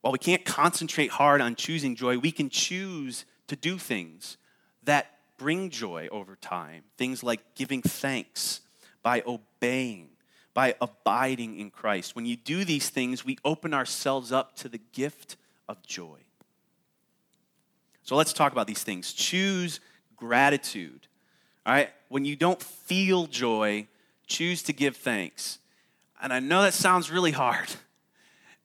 While 0.00 0.12
we 0.12 0.18
can't 0.18 0.44
concentrate 0.44 1.10
hard 1.10 1.40
on 1.40 1.54
choosing 1.54 1.96
joy, 1.96 2.18
we 2.18 2.30
can 2.30 2.50
choose 2.50 3.24
to 3.48 3.56
do 3.56 3.78
things 3.78 4.36
that 4.84 5.10
bring 5.38 5.70
joy 5.70 6.08
over 6.10 6.36
time. 6.36 6.84
Things 6.96 7.22
like 7.22 7.40
giving 7.54 7.82
thanks 7.82 8.60
by 9.04 9.22
obeying, 9.26 10.08
by 10.54 10.74
abiding 10.80 11.60
in 11.60 11.70
Christ. 11.70 12.16
When 12.16 12.26
you 12.26 12.36
do 12.36 12.64
these 12.64 12.88
things, 12.88 13.24
we 13.24 13.38
open 13.44 13.72
ourselves 13.72 14.32
up 14.32 14.56
to 14.56 14.68
the 14.68 14.80
gift 14.92 15.36
of 15.68 15.80
joy. 15.86 16.18
So 18.02 18.16
let's 18.16 18.32
talk 18.32 18.50
about 18.50 18.66
these 18.66 18.82
things. 18.82 19.12
Choose 19.12 19.78
gratitude. 20.16 21.06
All 21.64 21.74
right? 21.74 21.90
When 22.08 22.24
you 22.24 22.34
don't 22.34 22.60
feel 22.60 23.26
joy, 23.26 23.86
choose 24.26 24.62
to 24.64 24.72
give 24.72 24.96
thanks. 24.96 25.58
And 26.20 26.32
I 26.32 26.40
know 26.40 26.62
that 26.62 26.74
sounds 26.74 27.10
really 27.10 27.32
hard. 27.32 27.68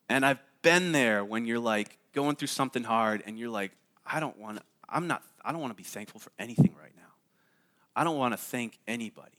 And 0.07 0.25
I've 0.25 0.39
been 0.61 0.91
there 0.91 1.23
when 1.23 1.45
you're 1.45 1.59
like 1.59 1.97
going 2.13 2.35
through 2.35 2.47
something 2.47 2.83
hard 2.83 3.23
and 3.25 3.37
you're 3.37 3.49
like, 3.49 3.71
I 4.05 4.19
don't 4.19 4.37
want 4.37 4.57
to, 4.57 4.63
I'm 4.87 5.07
not, 5.07 5.21
I 5.43 5.51
don't 5.51 5.61
want 5.61 5.71
to 5.71 5.77
be 5.77 5.83
thankful 5.83 6.19
for 6.19 6.31
anything 6.39 6.73
right 6.81 6.93
now. 6.95 7.03
I 7.95 8.03
don't 8.03 8.17
want 8.17 8.33
to 8.33 8.37
thank 8.37 8.79
anybody. 8.87 9.38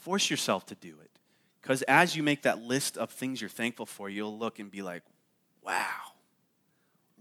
Force 0.00 0.30
yourself 0.30 0.66
to 0.66 0.74
do 0.74 0.94
it. 1.02 1.10
Because 1.62 1.82
as 1.82 2.16
you 2.16 2.22
make 2.22 2.42
that 2.42 2.62
list 2.62 2.96
of 2.96 3.10
things 3.10 3.40
you're 3.40 3.50
thankful 3.50 3.86
for, 3.86 4.08
you'll 4.08 4.36
look 4.36 4.58
and 4.58 4.70
be 4.70 4.82
like, 4.82 5.02
wow, 5.62 6.14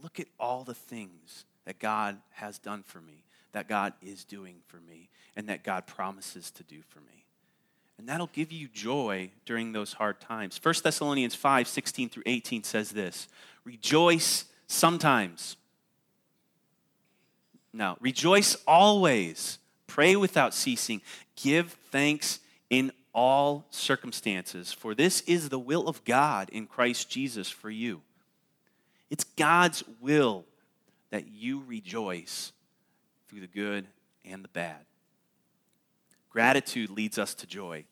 look 0.01 0.19
at 0.19 0.27
all 0.39 0.63
the 0.63 0.73
things 0.73 1.45
that 1.65 1.77
God 1.79 2.17
has 2.31 2.57
done 2.57 2.83
for 2.83 3.01
me, 3.01 3.23
that 3.51 3.67
God 3.67 3.93
is 4.01 4.23
doing 4.23 4.55
for 4.67 4.77
me, 4.77 5.09
and 5.35 5.49
that 5.49 5.63
God 5.63 5.87
promises 5.87 6.51
to 6.51 6.63
do 6.63 6.81
for 6.87 6.99
me. 7.01 7.25
And 7.97 8.07
that'll 8.07 8.27
give 8.27 8.51
you 8.53 8.69
joy 8.69 9.29
during 9.45 9.73
those 9.73 9.91
hard 9.91 10.21
times. 10.21 10.57
1 10.63 10.75
Thessalonians 10.83 11.35
5 11.35 11.67
16 11.67 12.09
through 12.09 12.23
18 12.25 12.63
says 12.63 12.91
this 12.91 13.27
Rejoice 13.65 14.45
sometimes. 14.67 15.57
Now, 17.73 17.97
rejoice 17.99 18.55
always. 18.65 19.59
Pray 19.85 20.15
without 20.15 20.53
ceasing. 20.53 21.01
Give 21.35 21.71
thanks 21.91 22.39
in 22.69 22.91
all 23.13 23.65
circumstances, 23.69 24.71
for 24.71 24.93
this 24.93 25.21
is 25.21 25.49
the 25.49 25.59
will 25.59 25.87
of 25.87 26.03
God 26.05 26.49
in 26.49 26.67
Christ 26.67 27.09
Jesus 27.09 27.49
for 27.49 27.69
you. 27.69 28.01
It's 29.09 29.23
God's 29.23 29.83
will 29.99 30.45
that 31.09 31.27
you 31.27 31.63
rejoice 31.65 32.51
through 33.27 33.41
the 33.41 33.47
good 33.47 33.87
and 34.23 34.43
the 34.43 34.49
bad. 34.49 34.85
Gratitude 36.29 36.91
leads 36.91 37.17
us 37.17 37.33
to 37.35 37.47
joy. 37.47 37.85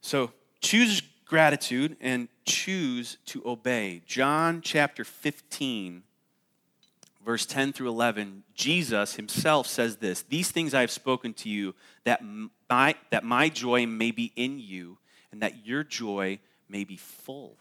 So 0.00 0.30
choose 0.60 1.02
gratitude 1.24 1.96
and 2.00 2.28
choose 2.44 3.16
to 3.26 3.42
obey. 3.44 4.02
John 4.06 4.60
chapter 4.62 5.04
15, 5.04 6.04
verse 7.24 7.46
10 7.46 7.72
through 7.72 7.88
11, 7.88 8.44
Jesus 8.54 9.14
himself 9.14 9.66
says 9.66 9.96
this 9.96 10.22
These 10.22 10.50
things 10.50 10.74
I 10.74 10.80
have 10.80 10.90
spoken 10.90 11.32
to 11.34 11.48
you, 11.48 11.74
that 12.04 12.22
my, 12.68 12.94
that 13.10 13.24
my 13.24 13.48
joy 13.48 13.86
may 13.86 14.10
be 14.10 14.32
in 14.36 14.58
you, 14.58 14.98
and 15.32 15.42
that 15.42 15.66
your 15.66 15.82
joy 15.82 16.38
may 16.68 16.84
be 16.84 16.96
full. 16.96 17.56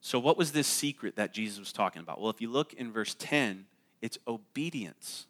So, 0.00 0.18
what 0.18 0.38
was 0.38 0.52
this 0.52 0.66
secret 0.66 1.16
that 1.16 1.34
Jesus 1.34 1.58
was 1.58 1.72
talking 1.72 2.00
about? 2.00 2.20
Well, 2.20 2.30
if 2.30 2.40
you 2.40 2.50
look 2.50 2.72
in 2.72 2.92
verse 2.92 3.14
10, 3.18 3.66
it's 4.00 4.18
obedience. 4.26 5.26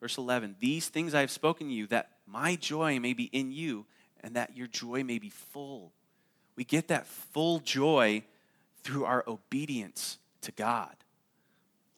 Verse 0.00 0.16
11, 0.16 0.56
these 0.58 0.88
things 0.88 1.14
I 1.14 1.20
have 1.20 1.30
spoken 1.30 1.68
to 1.68 1.72
you, 1.74 1.86
that 1.88 2.10
my 2.26 2.56
joy 2.56 2.98
may 2.98 3.12
be 3.12 3.24
in 3.24 3.52
you, 3.52 3.84
and 4.22 4.34
that 4.34 4.56
your 4.56 4.66
joy 4.66 5.04
may 5.04 5.18
be 5.18 5.28
full. 5.28 5.92
We 6.56 6.64
get 6.64 6.88
that 6.88 7.06
full 7.06 7.58
joy 7.58 8.22
through 8.82 9.04
our 9.04 9.22
obedience 9.26 10.18
to 10.42 10.52
God, 10.52 10.94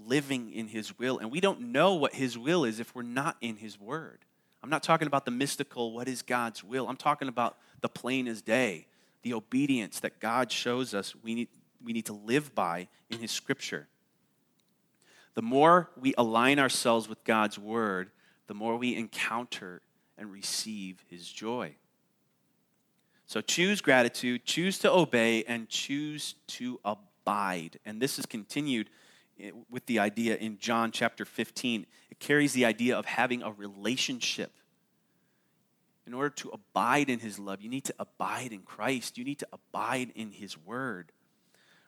living 0.07 0.53
in 0.53 0.69
His 0.69 0.99
will. 0.99 1.19
And 1.19 1.31
we 1.31 1.41
don't 1.41 1.73
know 1.73 1.95
what 1.95 2.15
His 2.15 2.37
will 2.39 2.65
is 2.65 2.81
if 2.81 2.95
we're 2.95 3.03
not 3.03 3.37
in 3.41 3.57
His 3.57 3.81
Word. 3.81 4.21
I'm 4.63 4.71
not 4.71 4.83
talking 4.83 5.07
about 5.07 5.25
the 5.25 5.31
mystical, 5.31 5.93
what 5.93 6.09
is 6.09 6.23
God's 6.23 6.63
will? 6.63 6.89
I'm 6.89 6.97
talking 6.97 7.29
about 7.29 7.59
the 7.81 7.89
plain 7.89 8.29
as 8.29 8.43
day 8.43 8.87
the 9.23 9.35
obedience 9.35 10.01
that 10.01 10.19
God 10.19 10.51
shows 10.51 10.95
us 10.95 11.15
we 11.23 11.35
need, 11.35 11.49
we 11.83 11.93
need 11.93 12.07
to 12.07 12.13
live 12.13 12.55
by 12.55 12.89
in 13.09 13.19
His 13.19 13.31
Scripture. 13.31 13.87
The 15.35 15.43
more 15.43 15.91
we 15.97 16.13
align 16.19 16.59
ourselves 16.59 17.09
with 17.09 17.23
God's 17.25 17.59
Word, 17.59 18.11
the 18.47 18.55
more 18.55 18.77
we 18.77 18.95
encounter 18.95 19.81
and 20.19 20.31
receive 20.31 21.05
his 21.09 21.27
joy. 21.27 21.75
So 23.27 23.41
choose 23.41 23.81
gratitude, 23.81 24.45
choose 24.45 24.79
to 24.81 24.93
obey, 24.93 25.43
and 25.45 25.69
choose 25.69 26.35
to 26.49 26.79
abide. 26.85 27.79
And 27.87 28.01
this 28.01 28.19
is 28.19 28.27
continued 28.27 28.91
Eh, 29.41 29.51
with 29.71 29.87
the 29.87 29.99
idea 29.99 30.37
in 30.37 30.59
John 30.59 30.93
chapter 30.93 31.25
15. 31.25 31.87
It 32.11 32.19
carries 32.19 32.53
the 32.53 32.65
idea 32.65 32.97
of 32.97 33.07
having 33.07 33.43
a 33.43 33.51
relationship. 33.51 34.53
In 36.07 36.15
order 36.15 36.31
to 36.31 36.51
abide 36.51 37.09
in 37.09 37.21
his 37.21 37.39
love, 37.39 37.61
you 37.61 37.69
need 37.69 37.85
to 37.85 37.95
abide 37.99 38.53
in 38.53 38.63
Christ, 38.63 39.17
you 39.17 39.25
need 39.25 39.39
to 39.39 39.49
abide 39.53 40.13
in 40.15 40.33
his 40.33 40.59
word. 40.59 41.13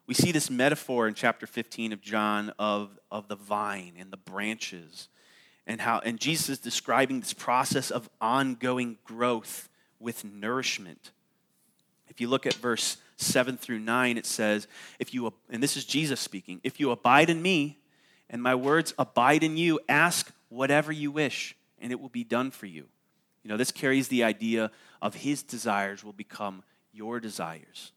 We 0.07 0.15
see 0.15 0.33
this 0.33 0.51
metaphor 0.51 1.09
in 1.09 1.15
chapter 1.15 1.47
15 1.47 1.93
of 1.93 2.01
John 2.01 2.53
of, 2.59 2.99
of 3.11 3.29
the 3.29 3.37
vine 3.37 3.95
and 3.99 4.13
the 4.13 4.19
branches 4.19 5.09
and 5.67 5.81
how 5.81 6.01
and 6.01 6.21
Jesus 6.21 6.51
is 6.51 6.59
describing 6.59 7.21
this 7.21 7.33
process 7.33 7.91
of 7.91 8.11
ongoing 8.21 8.99
growth 9.05 9.69
with 9.99 10.25
nourishment. 10.25 11.13
If 12.09 12.21
you 12.21 12.29
look 12.29 12.47
at 12.47 12.55
verse 12.55 12.99
7 13.17 13.57
through 13.57 13.79
9, 13.79 14.19
it 14.19 14.27
says, 14.27 14.67
if 14.99 15.15
you 15.15 15.33
and 15.51 15.63
this 15.63 15.77
is 15.77 15.85
Jesus 15.85 16.21
speaking, 16.21 16.61
if 16.65 16.81
you 16.81 16.91
abide 16.91 17.31
in 17.31 17.41
me 17.41 17.79
and 18.29 18.43
my 18.43 18.55
words 18.55 18.95
abide 18.99 19.43
in 19.43 19.57
you, 19.57 19.81
ask 19.89 20.33
whatever 20.49 20.93
you 20.93 21.11
wish, 21.11 21.57
and 21.79 21.93
it 21.93 22.01
will 22.01 22.09
be 22.09 22.25
done 22.25 22.51
for 22.51 22.67
you. 22.67 22.87
You 23.43 23.51
know, 23.51 23.57
this 23.57 23.71
carries 23.71 24.09
the 24.09 24.25
idea 24.25 24.71
of 25.03 25.17
his 25.17 25.43
desires 25.43 26.03
will 26.03 26.13
become 26.13 26.63
your 26.93 27.21
desires. 27.21 27.93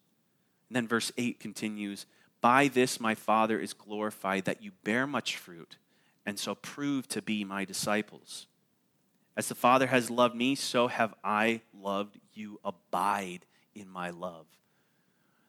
And 0.70 0.76
then 0.76 0.88
verse 0.88 1.12
8 1.18 1.40
continues 1.40 2.06
By 2.42 2.68
this 2.68 3.00
my 3.00 3.16
Father 3.16 3.60
is 3.60 3.74
glorified, 3.74 4.46
that 4.46 4.62
you 4.62 4.72
bear 4.84 5.08
much 5.08 5.38
fruit, 5.38 5.78
and 6.26 6.38
so 6.38 6.56
prove 6.56 7.08
to 7.10 7.22
be 7.22 7.44
my 7.44 7.64
disciples. 7.64 8.48
As 9.38 9.48
the 9.48 9.56
Father 9.56 9.88
has 9.88 10.10
loved 10.10 10.36
me, 10.36 10.56
so 10.56 10.88
have 10.88 11.14
I 11.24 11.62
loved 11.74 12.20
you. 12.34 12.60
Abide 12.66 13.46
in 13.76 13.88
my 13.88 14.10
love. 14.10 14.48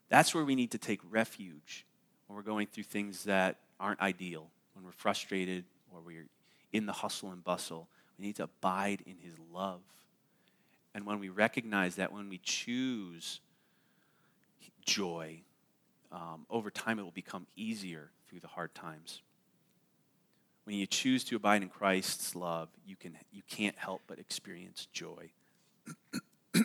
That's 0.09 0.35
where 0.35 0.45
we 0.45 0.55
need 0.55 0.71
to 0.73 0.79
take 0.79 1.01
refuge 1.11 1.87
when 2.27 2.37
we're 2.37 2.43
going 2.43 2.67
through 2.67 2.85
things 2.85 3.25
that 3.25 3.57
aren't 3.79 4.01
ideal, 4.01 4.51
when 4.75 4.85
we're 4.85 4.93
frustrated 4.93 5.65
or 5.93 6.01
we're 6.01 6.27
in 6.73 6.87
the 6.87 6.93
hustle 6.93 7.31
and 7.31 7.43
bustle. 7.45 7.89
We 8.19 8.27
need 8.27 8.37
to 8.37 8.45
abide 8.45 9.03
in 9.07 9.17
his 9.19 9.35
love. 9.53 9.81
And 10.95 11.07
when 11.07 11.19
we 11.21 11.29
recognize 11.29 11.97
that, 11.97 12.13
when 12.13 12.29
we 12.29 12.39
choose 12.39 13.41
joy, 14.85 15.43
um, 16.11 16.47
over 16.51 16.71
time 16.71 16.99
it 16.99 17.03
will 17.03 17.11
become 17.11 17.47
easier 17.57 18.11
through 18.29 18.41
the 18.41 18.49
hard 18.49 18.75
times. 18.75 19.21
When 20.65 20.77
you 20.77 20.87
choose 20.87 21.25
to 21.25 21.37
abide 21.37 21.63
in 21.63 21.69
Christ's 21.69 22.35
love, 22.35 22.69
you, 22.85 22.97
can, 22.97 23.17
you 23.33 23.43
can't 23.49 23.77
help 23.79 24.03
but 24.07 24.19
experience 24.19 24.87
joy. 24.93 25.31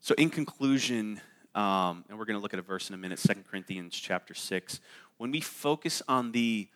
so, 0.00 0.14
in 0.16 0.30
conclusion, 0.30 1.20
um, 1.54 2.04
and 2.08 2.18
we're 2.18 2.24
going 2.24 2.38
to 2.38 2.42
look 2.42 2.54
at 2.54 2.58
a 2.58 2.62
verse 2.62 2.88
in 2.88 2.94
a 2.94 2.98
minute, 2.98 3.18
2 3.18 3.44
Corinthians 3.50 3.94
chapter 3.94 4.34
6. 4.34 4.80
When 5.18 5.30
we 5.30 5.40
focus 5.40 6.02
on 6.08 6.32
the, 6.32 6.68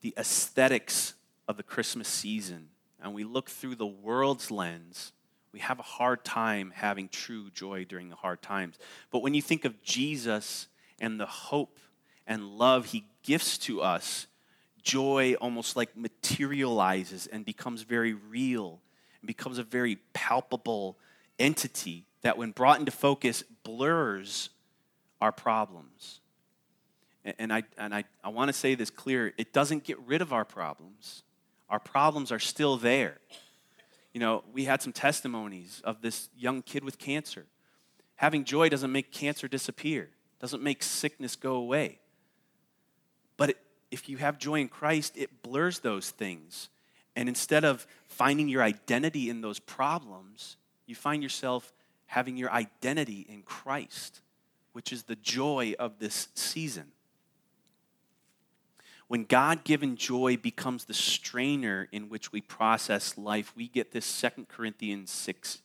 the 0.00 0.14
aesthetics 0.16 1.14
of 1.48 1.56
the 1.56 1.62
Christmas 1.62 2.08
season 2.08 2.68
and 3.02 3.14
we 3.14 3.24
look 3.24 3.50
through 3.50 3.74
the 3.74 3.86
world's 3.86 4.50
lens, 4.50 5.12
we 5.52 5.58
have 5.58 5.78
a 5.78 5.82
hard 5.82 6.24
time 6.24 6.72
having 6.74 7.08
true 7.08 7.50
joy 7.50 7.84
during 7.84 8.08
the 8.08 8.16
hard 8.16 8.42
times. 8.42 8.78
But 9.10 9.22
when 9.22 9.34
you 9.34 9.42
think 9.42 9.64
of 9.64 9.82
Jesus 9.82 10.68
and 11.00 11.18
the 11.18 11.26
hope 11.26 11.78
and 12.26 12.56
love 12.56 12.86
he 12.86 13.04
gifts 13.24 13.58
to 13.58 13.82
us, 13.82 14.28
joy 14.82 15.34
almost 15.40 15.76
like 15.76 15.96
materializes 15.96 17.26
and 17.26 17.44
becomes 17.44 17.82
very 17.82 18.14
real 18.14 18.80
and 19.20 19.26
becomes 19.26 19.58
a 19.58 19.64
very 19.64 19.96
palpable 20.12 20.96
entity 21.38 22.06
that, 22.22 22.38
when 22.38 22.50
brought 22.52 22.78
into 22.78 22.92
focus, 22.92 23.42
blurs 23.64 24.50
our 25.20 25.32
problems. 25.32 26.20
And 27.24 27.52
I, 27.52 27.62
and 27.78 27.94
I, 27.94 28.04
I 28.24 28.30
want 28.30 28.48
to 28.48 28.52
say 28.52 28.74
this 28.74 28.90
clear 28.90 29.32
it 29.38 29.52
doesn't 29.52 29.84
get 29.84 29.98
rid 30.00 30.22
of 30.22 30.32
our 30.32 30.44
problems, 30.44 31.22
our 31.68 31.78
problems 31.78 32.32
are 32.32 32.38
still 32.38 32.76
there. 32.76 33.18
You 34.12 34.20
know, 34.20 34.44
we 34.52 34.64
had 34.64 34.82
some 34.82 34.92
testimonies 34.92 35.80
of 35.84 36.02
this 36.02 36.28
young 36.36 36.60
kid 36.60 36.84
with 36.84 36.98
cancer. 36.98 37.46
Having 38.16 38.44
joy 38.44 38.68
doesn't 38.68 38.92
make 38.92 39.10
cancer 39.10 39.48
disappear, 39.48 40.10
doesn't 40.38 40.62
make 40.62 40.82
sickness 40.82 41.34
go 41.34 41.54
away. 41.54 41.98
But 43.38 43.50
it, 43.50 43.58
if 43.90 44.08
you 44.08 44.18
have 44.18 44.38
joy 44.38 44.60
in 44.60 44.68
Christ, 44.68 45.16
it 45.16 45.42
blurs 45.42 45.78
those 45.78 46.10
things. 46.10 46.68
And 47.16 47.28
instead 47.28 47.64
of 47.64 47.86
finding 48.06 48.48
your 48.48 48.62
identity 48.62 49.30
in 49.30 49.40
those 49.40 49.58
problems, 49.58 50.56
you 50.86 50.94
find 50.94 51.22
yourself 51.22 51.72
having 52.12 52.36
your 52.36 52.52
identity 52.52 53.24
in 53.26 53.40
Christ, 53.40 54.20
which 54.74 54.92
is 54.92 55.04
the 55.04 55.16
joy 55.16 55.74
of 55.78 55.98
this 55.98 56.28
season. 56.34 56.88
When 59.08 59.24
God 59.24 59.64
given 59.64 59.96
joy 59.96 60.36
becomes 60.36 60.84
the 60.84 60.92
strainer 60.92 61.88
in 61.90 62.10
which 62.10 62.30
we 62.30 62.42
process 62.42 63.16
life, 63.16 63.54
we 63.56 63.66
get 63.66 63.92
this 63.92 64.04
Second 64.04 64.48
Corinthians 64.48 65.10
6 65.10 65.62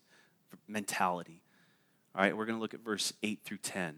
mentality. 0.69 1.41
All 2.15 2.21
right, 2.21 2.35
we're 2.35 2.45
going 2.45 2.57
to 2.57 2.61
look 2.61 2.73
at 2.73 2.79
verse 2.79 3.11
8 3.21 3.41
through 3.43 3.57
10. 3.57 3.97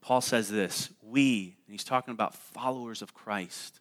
Paul 0.00 0.20
says 0.20 0.48
this 0.48 0.90
We, 1.02 1.56
and 1.66 1.74
he's 1.74 1.82
talking 1.82 2.12
about 2.12 2.36
followers 2.36 3.02
of 3.02 3.12
Christ, 3.12 3.80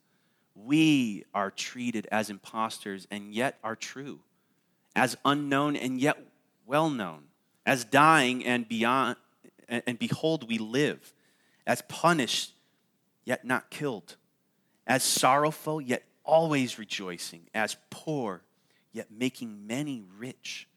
we 0.56 1.24
are 1.36 1.52
treated 1.52 2.08
as 2.12 2.32
impostors 2.32 3.06
and 3.12 3.32
yet 3.32 3.60
are 3.64 3.76
true 3.76 4.22
as 4.96 5.18
unknown 5.26 5.76
and 5.76 6.00
yet 6.00 6.18
well 6.66 6.90
known, 6.90 7.26
as 7.66 7.86
dying 7.86 8.46
and 8.46 8.68
beyond 8.68 9.18
and 9.68 9.98
behold 9.98 10.48
we 10.48 10.58
live, 10.58 11.14
as 11.66 11.82
punished 11.88 12.54
yet 13.24 13.44
not 13.46 13.70
killed, 13.70 14.16
as 14.86 15.04
sorrowful 15.04 15.82
yet 15.82 16.04
always 16.24 16.78
rejoicing, 16.78 17.42
as 17.54 17.76
poor 17.90 18.42
yet 18.94 19.08
making 19.12 19.68
many 19.68 20.04
rich, 20.18 20.68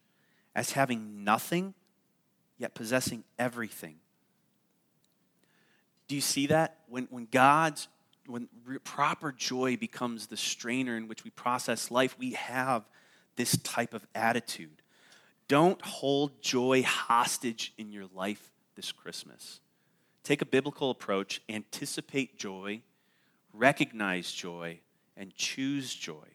as 0.54 0.72
having 0.72 1.22
nothing 1.22 1.74
yet 2.58 2.74
possessing 2.74 3.24
everything. 3.38 3.96
Do 6.08 6.14
you 6.14 6.20
see 6.22 6.46
that? 6.46 6.78
When, 6.88 7.06
when 7.10 7.28
God's, 7.30 7.88
when 8.26 8.48
proper 8.82 9.30
joy 9.30 9.76
becomes 9.76 10.26
the 10.26 10.36
strainer 10.36 10.96
in 10.96 11.06
which 11.06 11.24
we 11.24 11.30
process 11.30 11.90
life, 11.90 12.16
we 12.18 12.32
have 12.32 12.84
this 13.38 13.56
type 13.58 13.94
of 13.94 14.06
attitude. 14.14 14.82
Don't 15.46 15.80
hold 15.80 16.42
joy 16.42 16.82
hostage 16.82 17.72
in 17.78 17.90
your 17.92 18.06
life 18.14 18.50
this 18.74 18.92
Christmas. 18.92 19.60
Take 20.24 20.42
a 20.42 20.46
biblical 20.46 20.90
approach, 20.90 21.40
anticipate 21.48 22.36
joy, 22.36 22.82
recognize 23.54 24.30
joy, 24.30 24.80
and 25.16 25.34
choose 25.34 25.94
joy. 25.94 26.26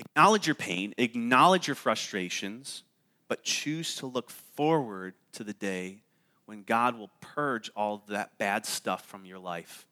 Acknowledge 0.00 0.48
your 0.48 0.56
pain, 0.56 0.94
acknowledge 0.96 1.68
your 1.68 1.76
frustrations, 1.76 2.82
but 3.28 3.44
choose 3.44 3.94
to 3.96 4.06
look 4.06 4.30
forward 4.30 5.14
to 5.32 5.44
the 5.44 5.52
day 5.52 5.98
when 6.46 6.62
God 6.64 6.98
will 6.98 7.10
purge 7.20 7.70
all 7.76 8.02
that 8.08 8.38
bad 8.38 8.66
stuff 8.66 9.06
from 9.06 9.24
your 9.24 9.38
life 9.38 9.86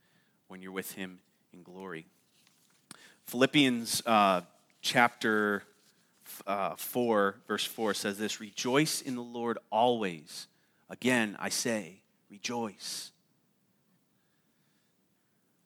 when 0.49 0.63
you're 0.63 0.73
with 0.73 0.93
Him 0.93 1.21
in 1.53 1.63
glory. 1.63 2.07
Philippians 3.27 4.03
uh, 4.07 4.41
chapter 4.81 5.63
uh, 6.47 6.75
4, 6.77 7.37
verse 7.47 7.65
4 7.65 7.95
says 7.95 8.19
this 8.19 8.41
Rejoice 8.41 9.03
in 9.03 9.15
the 9.15 9.23
Lord 9.23 9.59
always. 9.71 10.47
Again, 10.89 11.37
I 11.39 11.49
say, 11.51 12.03
rejoice. 12.31 13.13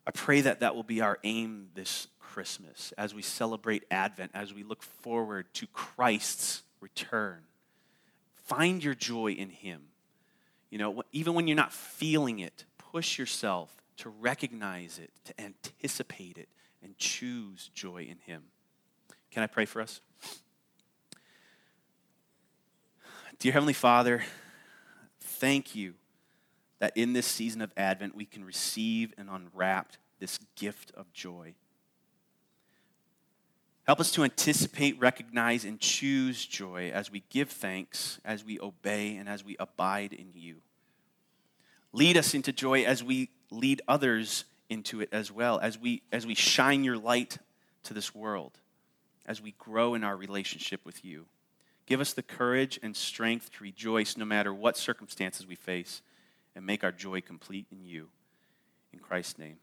I 0.07 0.11
pray 0.11 0.42
that 0.42 0.61
that 0.61 0.74
will 0.74 0.83
be 0.83 1.00
our 1.00 1.18
aim 1.24 1.68
this 1.74 2.09
Christmas 2.20 2.92
as 2.98 3.14
we 3.14 3.22
celebrate 3.22 3.85
Advent, 3.90 4.33
as 4.35 4.53
we 4.53 4.62
look 4.62 4.83
forward 4.83 5.46
to 5.55 5.66
Christ's 5.68 6.62
return. 6.81 7.40
Find 8.35 8.85
your 8.85 8.94
joy 8.94 9.33
in 9.33 9.48
Him. 9.48 9.83
You 10.68 10.79
know, 10.79 11.03
even 11.12 11.35
when 11.35 11.46
you're 11.46 11.57
not 11.57 11.72
feeling 11.72 12.40
it, 12.40 12.64
push 12.77 13.18
yourself 13.18 13.70
to 13.98 14.11
recognize 14.11 14.98
it, 14.98 15.11
to 15.24 15.40
anticipate 15.40 16.37
it, 16.37 16.48
and 16.83 16.98
choose 16.98 17.70
joy 17.74 18.03
in 18.03 18.18
Him. 18.18 18.42
Can 19.35 19.42
I 19.42 19.49
pray 19.49 19.64
for 19.64 19.83
us? 19.83 20.01
Dear 23.40 23.53
Heavenly 23.53 23.73
Father, 23.73 24.23
thank 25.18 25.75
you 25.75 25.94
that 26.79 26.97
in 26.97 27.14
this 27.14 27.27
season 27.27 27.61
of 27.61 27.73
Advent 27.77 28.14
we 28.14 28.27
can 28.27 28.44
receive 28.44 29.12
and 29.18 29.29
unwrap 29.29 29.94
this 30.20 30.38
gift 30.55 30.92
of 30.97 31.12
joy. 31.12 31.55
Help 33.88 33.99
us 33.99 34.12
to 34.12 34.23
anticipate, 34.23 35.01
recognize, 35.01 35.64
and 35.64 35.81
choose 35.81 36.47
joy 36.47 36.92
as 36.94 37.11
we 37.11 37.25
give 37.29 37.51
thanks, 37.51 38.20
as 38.25 38.44
we 38.44 38.61
obey, 38.61 39.16
and 39.16 39.29
as 39.29 39.44
we 39.44 39.57
abide 39.59 40.12
in 40.12 40.31
you. 40.33 40.59
Lead 41.92 42.16
us 42.16 42.35
into 42.35 42.53
joy 42.53 42.85
as 42.85 43.03
we 43.03 43.31
lead 43.51 43.83
others 43.88 44.44
into 44.68 45.01
it 45.01 45.09
as 45.11 45.33
well 45.33 45.59
as 45.59 45.77
we 45.77 46.03
as 46.12 46.25
we 46.25 46.37
shine 46.37 46.85
your 46.85 46.97
light 46.97 47.38
to 47.83 47.92
this 47.92 48.14
world 48.14 48.61
as 49.27 49.41
we 49.41 49.55
grow 49.59 49.95
in 49.95 50.05
our 50.05 50.17
relationship 50.17 50.85
with 50.85 51.05
you. 51.05 51.27
Give 51.87 52.01
us 52.01 52.13
the 52.13 52.23
courage 52.23 52.79
and 52.83 52.97
strength 52.97 53.53
to 53.53 53.65
rejoice 53.65 54.17
no 54.17 54.25
matter 54.25 54.55
what 54.55 54.77
circumstances 54.77 55.47
we 55.47 55.55
face 55.55 56.03
and 56.57 56.65
make 56.65 56.85
our 56.85 56.93
joy 56.93 57.21
complete 57.21 57.67
in 57.71 57.85
you. 57.85 58.09
In 58.93 59.01
christ's 59.01 59.39
name 59.39 59.57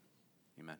amen 0.59 0.75